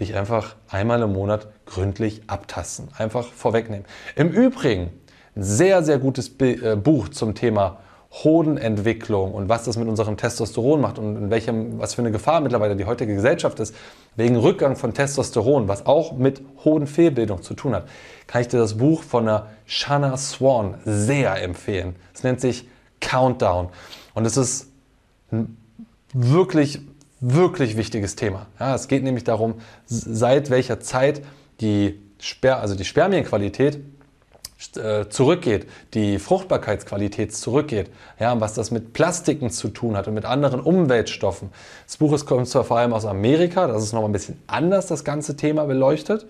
dich 0.00 0.14
einfach 0.14 0.56
einmal 0.68 1.02
im 1.02 1.12
Monat 1.12 1.48
gründlich 1.66 2.22
abtasten. 2.26 2.88
Einfach 2.96 3.26
vorwegnehmen. 3.26 3.84
Im 4.16 4.30
Übrigen, 4.30 4.90
ein 5.36 5.42
sehr, 5.42 5.82
sehr 5.82 5.98
gutes 5.98 6.32
äh, 6.40 6.76
Buch 6.76 7.08
zum 7.08 7.34
Thema 7.34 7.78
Hodenentwicklung 8.10 9.32
und 9.34 9.48
was 9.48 9.64
das 9.64 9.76
mit 9.76 9.86
unserem 9.86 10.16
Testosteron 10.16 10.80
macht 10.80 10.98
und 10.98 11.16
in 11.16 11.30
welchem, 11.30 11.78
was 11.78 11.94
für 11.94 12.00
eine 12.02 12.10
Gefahr 12.10 12.40
mittlerweile 12.40 12.74
die 12.74 12.86
heutige 12.86 13.14
Gesellschaft 13.14 13.60
ist, 13.60 13.74
wegen 14.16 14.36
Rückgang 14.36 14.76
von 14.76 14.94
Testosteron, 14.94 15.68
was 15.68 15.84
auch 15.84 16.12
mit 16.12 16.40
Hodenfehlbildung 16.64 17.42
zu 17.42 17.54
tun 17.54 17.74
hat, 17.74 17.86
kann 18.26 18.40
ich 18.40 18.48
dir 18.48 18.58
das 18.58 18.78
Buch 18.78 19.02
von 19.02 19.26
der 19.26 19.46
Shanna 19.66 20.16
Swan 20.16 20.78
sehr 20.84 21.42
empfehlen. 21.42 21.96
Es 22.14 22.22
nennt 22.22 22.40
sich 22.40 22.66
Countdown 23.00 23.68
und 24.14 24.24
es 24.24 24.38
ist 24.38 24.68
wirklich 26.14 26.80
wirklich 27.20 27.76
wichtiges 27.76 28.16
Thema. 28.16 28.46
Ja, 28.60 28.74
es 28.74 28.88
geht 28.88 29.02
nämlich 29.02 29.24
darum, 29.24 29.54
seit 29.86 30.50
welcher 30.50 30.80
Zeit 30.80 31.22
die, 31.60 32.00
Sper 32.20 32.60
also 32.60 32.74
die 32.74 32.84
Spermienqualität 32.84 33.80
äh, 34.76 35.08
zurückgeht, 35.08 35.68
die 35.94 36.18
Fruchtbarkeitsqualität 36.18 37.34
zurückgeht, 37.34 37.90
ja, 38.18 38.40
was 38.40 38.54
das 38.54 38.72
mit 38.72 38.92
Plastiken 38.92 39.50
zu 39.50 39.68
tun 39.68 39.96
hat 39.96 40.08
und 40.08 40.14
mit 40.14 40.24
anderen 40.24 40.60
Umweltstoffen. 40.60 41.50
Das 41.86 41.98
Buch 41.98 42.12
ist, 42.12 42.26
kommt 42.26 42.48
zwar 42.48 42.64
vor 42.64 42.78
allem 42.78 42.92
aus 42.92 43.04
Amerika, 43.04 43.68
das 43.68 43.84
ist 43.84 43.92
noch 43.92 44.04
ein 44.04 44.10
bisschen 44.10 44.42
anders, 44.48 44.86
das 44.86 45.04
ganze 45.04 45.36
Thema 45.36 45.64
beleuchtet, 45.64 46.26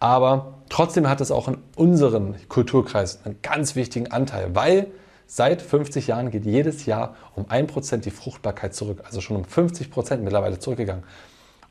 aber 0.00 0.54
trotzdem 0.68 1.08
hat 1.08 1.20
es 1.20 1.30
auch 1.30 1.46
in 1.46 1.58
unseren 1.76 2.34
Kulturkreisen 2.48 3.20
einen 3.24 3.38
ganz 3.40 3.76
wichtigen 3.76 4.10
Anteil, 4.10 4.54
weil 4.54 4.88
Seit 5.32 5.62
50 5.62 6.08
Jahren 6.08 6.32
geht 6.32 6.44
jedes 6.44 6.86
Jahr 6.86 7.14
um 7.36 7.44
1% 7.44 7.98
die 7.98 8.10
Fruchtbarkeit 8.10 8.74
zurück, 8.74 9.02
also 9.04 9.20
schon 9.20 9.36
um 9.36 9.44
50% 9.44 10.16
mittlerweile 10.16 10.58
zurückgegangen. 10.58 11.04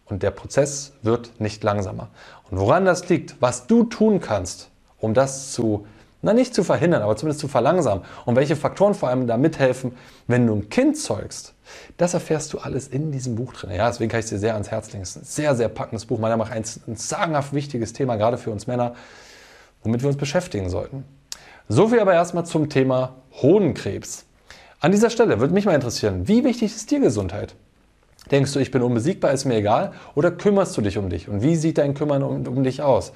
Und 0.05 0.23
der 0.23 0.31
Prozess 0.31 0.93
wird 1.01 1.41
nicht 1.41 1.61
langsamer. 1.61 2.07
Und 2.49 2.57
woran 2.57 2.85
das 2.85 3.09
liegt, 3.09 3.35
was 3.41 3.67
du 3.67 3.83
tun 3.83 4.21
kannst, 4.21 4.69
um 4.97 5.13
das 5.13 5.51
zu, 5.51 5.85
na 6.21 6.31
nicht 6.31 6.55
zu 6.55 6.63
verhindern, 6.63 7.01
aber 7.01 7.17
zumindest 7.17 7.41
zu 7.41 7.49
verlangsamen 7.49 8.05
und 8.25 8.37
welche 8.37 8.55
Faktoren 8.55 8.93
vor 8.93 9.09
allem 9.09 9.27
da 9.27 9.35
mithelfen, 9.35 9.91
wenn 10.27 10.47
du 10.47 10.55
ein 10.55 10.69
Kind 10.69 10.97
zeugst, 10.97 11.53
das 11.97 12.13
erfährst 12.13 12.53
du 12.53 12.59
alles 12.59 12.87
in 12.87 13.11
diesem 13.11 13.35
Buch 13.35 13.51
drin. 13.51 13.71
Ja, 13.71 13.89
deswegen 13.89 14.09
kann 14.09 14.21
ich 14.21 14.27
es 14.27 14.29
dir 14.29 14.39
sehr 14.39 14.53
ans 14.53 14.71
Herz 14.71 14.93
legen. 14.93 15.03
Es 15.03 15.17
ist 15.17 15.23
ein 15.23 15.25
sehr, 15.25 15.53
sehr 15.57 15.67
packendes 15.67 16.05
Buch, 16.05 16.17
meiner 16.17 16.37
Meinung 16.37 16.53
nach 16.53 16.55
ein, 16.55 16.63
ein 16.87 16.95
sagenhaft 16.95 17.51
wichtiges 17.51 17.91
Thema, 17.91 18.15
gerade 18.15 18.37
für 18.37 18.51
uns 18.51 18.67
Männer, 18.67 18.95
womit 19.83 20.01
wir 20.01 20.07
uns 20.07 20.17
beschäftigen 20.17 20.69
sollten. 20.69 21.03
So 21.67 21.89
viel 21.89 21.99
aber 21.99 22.13
erstmal 22.13 22.45
zum 22.45 22.69
Thema 22.69 23.15
Hodenkrebs. 23.31 24.25
An 24.79 24.91
dieser 24.91 25.09
Stelle 25.09 25.39
würde 25.39 25.53
mich 25.53 25.65
mal 25.65 25.75
interessieren, 25.75 26.27
wie 26.27 26.43
wichtig 26.43 26.75
ist 26.75 26.89
dir 26.89 26.99
Gesundheit? 26.99 27.55
Denkst 28.31 28.53
du, 28.53 28.59
ich 28.59 28.71
bin 28.71 28.81
unbesiegbar, 28.81 29.31
ist 29.31 29.45
mir 29.45 29.57
egal? 29.57 29.93
Oder 30.15 30.31
kümmerst 30.31 30.77
du 30.77 30.81
dich 30.81 30.97
um 30.97 31.09
dich? 31.09 31.27
Und 31.27 31.41
wie 31.41 31.55
sieht 31.55 31.77
dein 31.77 31.93
Kümmern 31.93 32.23
um, 32.23 32.47
um 32.47 32.63
dich 32.63 32.81
aus? 32.81 33.11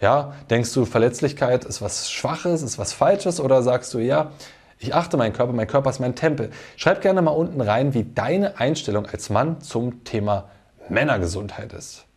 Ja, 0.00 0.34
denkst 0.50 0.72
du, 0.74 0.84
Verletzlichkeit 0.84 1.64
ist 1.64 1.82
was 1.82 2.10
Schwaches, 2.10 2.62
ist 2.62 2.78
was 2.78 2.92
Falsches? 2.92 3.40
Oder 3.40 3.62
sagst 3.62 3.94
du, 3.94 3.98
ja, 3.98 4.30
ich 4.78 4.94
achte 4.94 5.16
meinen 5.16 5.32
Körper, 5.32 5.52
mein 5.52 5.66
Körper 5.66 5.90
ist 5.90 5.98
mein 5.98 6.14
Tempel. 6.14 6.50
Schreib 6.76 7.00
gerne 7.00 7.22
mal 7.22 7.32
unten 7.32 7.60
rein, 7.60 7.94
wie 7.94 8.04
deine 8.04 8.58
Einstellung 8.58 9.06
als 9.06 9.28
Mann 9.28 9.60
zum 9.60 10.04
Thema 10.04 10.48
Männergesundheit 10.88 11.72
ist. 11.72 12.07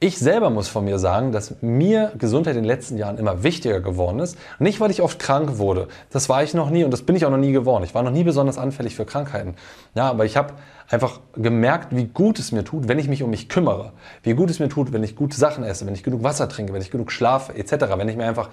Ich 0.00 0.18
selber 0.18 0.50
muss 0.50 0.68
von 0.68 0.84
mir 0.84 0.98
sagen, 0.98 1.32
dass 1.32 1.62
mir 1.62 2.12
Gesundheit 2.18 2.56
in 2.56 2.62
den 2.62 2.68
letzten 2.68 2.98
Jahren 2.98 3.16
immer 3.16 3.42
wichtiger 3.42 3.80
geworden 3.80 4.18
ist. 4.18 4.36
Nicht, 4.58 4.80
weil 4.80 4.90
ich 4.90 5.00
oft 5.00 5.18
krank 5.18 5.56
wurde. 5.56 5.88
Das 6.10 6.28
war 6.28 6.42
ich 6.42 6.52
noch 6.52 6.68
nie 6.68 6.84
und 6.84 6.90
das 6.90 7.02
bin 7.02 7.16
ich 7.16 7.24
auch 7.24 7.30
noch 7.30 7.38
nie 7.38 7.52
geworden. 7.52 7.84
Ich 7.84 7.94
war 7.94 8.02
noch 8.02 8.10
nie 8.10 8.24
besonders 8.24 8.58
anfällig 8.58 8.96
für 8.96 9.06
Krankheiten. 9.06 9.54
Ja, 9.94 10.10
aber 10.10 10.24
ich 10.24 10.36
habe 10.36 10.54
einfach 10.90 11.20
gemerkt, 11.34 11.96
wie 11.96 12.04
gut 12.04 12.38
es 12.38 12.52
mir 12.52 12.64
tut, 12.64 12.88
wenn 12.88 12.98
ich 12.98 13.08
mich 13.08 13.22
um 13.22 13.30
mich 13.30 13.48
kümmere. 13.48 13.92
Wie 14.22 14.34
gut 14.34 14.50
es 14.50 14.58
mir 14.58 14.68
tut, 14.68 14.92
wenn 14.92 15.04
ich 15.04 15.16
gute 15.16 15.38
Sachen 15.38 15.64
esse, 15.64 15.86
wenn 15.86 15.94
ich 15.94 16.02
genug 16.02 16.22
Wasser 16.22 16.48
trinke, 16.48 16.74
wenn 16.74 16.82
ich 16.82 16.90
genug 16.90 17.10
schlafe, 17.10 17.54
etc. 17.54 17.86
Wenn 17.96 18.08
ich 18.08 18.16
mir 18.16 18.26
einfach 18.26 18.50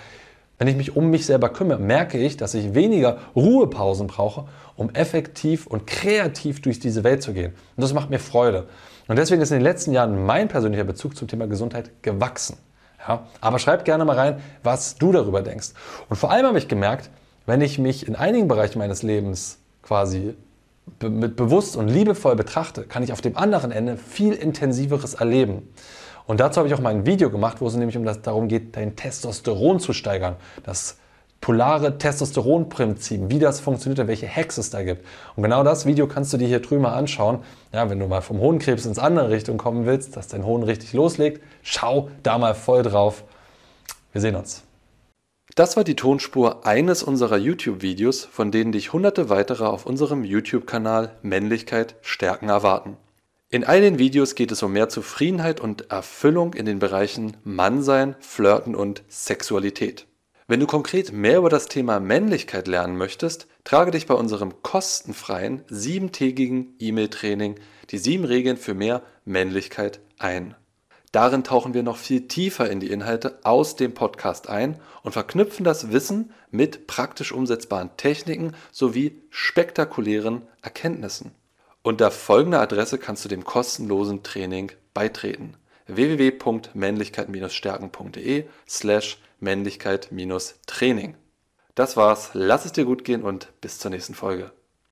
wenn 0.62 0.68
ich 0.68 0.76
mich 0.76 0.96
um 0.96 1.10
mich 1.10 1.26
selber 1.26 1.50
kümmere, 1.50 1.80
merke 1.80 2.20
ich, 2.20 2.38
dass 2.38 2.54
ich 2.54 2.76
weniger 2.76 3.18
Ruhepausen 3.36 4.06
brauche, 4.06 4.46
um 4.76 4.92
effektiv 4.92 5.66
und 5.66 5.88
kreativ 5.88 6.62
durch 6.62 6.80
diese 6.80 7.04
Welt 7.04 7.24
zu 7.24 7.34
gehen. 7.34 7.54
Und 7.76 7.82
das 7.82 7.96
macht 7.96 8.12
mir 8.12 8.20
Freude. 8.20 8.68
Und 9.12 9.18
deswegen 9.18 9.42
ist 9.42 9.52
in 9.52 9.58
den 9.58 9.64
letzten 9.64 9.92
Jahren 9.92 10.26
mein 10.26 10.48
persönlicher 10.48 10.86
Bezug 10.86 11.18
zum 11.18 11.28
Thema 11.28 11.46
Gesundheit 11.46 12.02
gewachsen. 12.02 12.56
Ja? 13.06 13.28
Aber 13.42 13.60
schreib 13.60 13.84
gerne 13.84 14.06
mal 14.06 14.16
rein, 14.16 14.40
was 14.64 14.96
du 14.96 15.12
darüber 15.12 15.42
denkst. 15.42 15.72
Und 16.08 16.16
vor 16.16 16.32
allem 16.32 16.46
habe 16.46 16.58
ich 16.58 16.70
gemerkt, 16.70 17.10
wenn 17.46 17.60
ich 17.60 17.78
mich 17.78 18.08
in 18.08 18.16
einigen 18.16 18.48
Bereichen 18.48 18.80
meines 18.80 19.04
Lebens 19.04 19.60
quasi 19.84 20.34
be 20.98 21.10
mit 21.10 21.36
bewusst 21.36 21.76
und 21.76 21.90
liebevoll 21.90 22.38
betrachte, 22.38 22.84
kann 22.84 23.04
ich 23.04 23.12
auf 23.12 23.20
dem 23.20 23.36
anderen 23.36 23.74
Ende 23.74 23.98
viel 23.98 24.32
intensiveres 24.32 25.16
erleben. 25.16 25.68
Und 26.26 26.40
dazu 26.40 26.60
habe 26.60 26.70
ich 26.70 26.74
auch 26.74 26.80
mal 26.80 26.94
ein 26.96 27.06
Video 27.06 27.30
gemacht, 27.30 27.60
wo 27.60 27.68
es 27.68 27.76
nämlich 27.76 27.98
um 27.98 28.06
das, 28.06 28.22
darum 28.22 28.48
geht, 28.48 28.78
dein 28.78 28.96
Testosteron 28.96 29.82
zu 29.82 29.92
steigern. 29.92 30.38
Das 30.64 31.00
polare 31.42 31.98
Testosteronprinzip, 31.98 33.22
wie 33.30 33.40
das 33.40 33.60
funktioniert 33.60 34.00
und 34.00 34.08
welche 34.08 34.30
Hacks 34.30 34.60
es 34.60 34.70
da 34.70 34.84
gibt. 34.84 35.06
Und 35.36 35.44
genau 35.44 35.64
das 35.64 35.88
Video 35.88 36.08
kannst 36.08 36.32
du 36.32 36.38
dir 36.38 36.48
hier 36.48 36.60
drüben 36.60 36.84
mal 36.84 36.94
anschauen. 36.94 37.40
Ja, 37.74 37.90
wenn 37.90 38.00
du 38.00 38.08
mal 38.08 38.22
vom 38.22 38.40
Hohenkrebs 38.40 38.86
ins 38.86 39.00
andere 39.00 39.32
Richtung 39.32 39.58
kommen 39.58 39.86
willst, 39.88 40.16
dass 40.16 40.28
dein 40.28 40.46
Hohn 40.46 40.64
richtig 40.64 40.94
loslegt, 40.94 41.42
schau 41.64 42.10
da 42.22 42.38
mal 42.38 42.54
voll 42.54 42.84
drauf. 42.84 43.24
Wir 44.14 44.22
sehen 44.22 44.36
uns. 44.36 44.64
Das 45.56 45.76
war 45.76 45.84
die 45.84 45.96
Tonspur 45.96 46.66
eines 46.66 47.04
unserer 47.04 47.38
YouTube-Videos, 47.38 48.24
von 48.24 48.52
denen 48.52 48.72
dich 48.72 48.94
hunderte 48.94 49.30
weitere 49.30 49.66
auf 49.66 49.86
unserem 49.86 50.24
YouTube-Kanal 50.24 51.12
Männlichkeit 51.24 51.96
stärken 52.02 52.48
erwarten. 52.48 52.96
In 53.50 53.66
all 53.66 53.82
den 53.82 54.00
Videos 54.00 54.36
geht 54.36 54.52
es 54.54 54.64
um 54.64 54.72
mehr 54.72 54.88
Zufriedenheit 54.88 55.60
und 55.60 55.92
Erfüllung 55.92 56.54
in 56.54 56.66
den 56.66 56.80
Bereichen 56.80 57.36
Mannsein, 57.44 58.16
Flirten 58.22 58.76
und 58.76 59.04
Sexualität. 59.10 60.08
Wenn 60.52 60.60
du 60.60 60.68
konkret 60.68 61.14
mehr 61.14 61.38
über 61.38 61.50
das 61.50 61.70
Thema 61.70 62.02
Männlichkeit 62.02 62.68
lernen 62.68 62.98
möchtest, 62.98 63.48
trage 63.64 63.92
dich 63.92 64.06
bei 64.06 64.16
unserem 64.16 64.62
kostenfreien 64.62 65.64
siebentägigen 65.70 66.76
E-Mail-Training 66.78 67.56
die 67.90 67.98
sieben 67.98 68.26
Regeln 68.26 68.58
für 68.58 68.74
mehr 68.74 69.02
Männlichkeit 69.24 70.02
ein. 70.20 70.56
Darin 71.14 71.46
tauchen 71.46 71.74
wir 71.74 71.84
noch 71.84 71.96
viel 71.96 72.28
tiefer 72.28 72.70
in 72.70 72.82
die 72.82 72.92
Inhalte 72.92 73.40
aus 73.44 73.78
dem 73.78 73.94
Podcast 73.94 74.50
ein 74.50 74.78
und 75.04 75.14
verknüpfen 75.14 75.64
das 75.64 75.94
Wissen 75.94 76.34
mit 76.50 76.86
praktisch 76.86 77.32
umsetzbaren 77.32 77.92
Techniken 77.96 78.54
sowie 78.74 79.22
spektakulären 79.30 80.42
Erkenntnissen. 80.62 81.32
Unter 81.82 82.12
folgender 82.12 82.60
Adresse 82.60 82.98
kannst 82.98 83.24
du 83.24 83.30
dem 83.30 83.46
kostenlosen 83.46 84.22
Training 84.22 84.74
beitreten: 84.94 85.56
www.männlichkeit-stärken.de 85.88 88.44
slash 88.68 89.18
Männlichkeit-Training. 89.42 91.18
Das 91.76 91.98
war's, 91.98 92.32
lass 92.34 92.66
es 92.66 92.72
dir 92.72 92.86
gut 92.86 93.04
gehen 93.04 93.24
und 93.24 93.52
bis 93.60 93.80
zur 93.80 93.92
nächsten 93.92 94.16
Folge. 94.16 94.52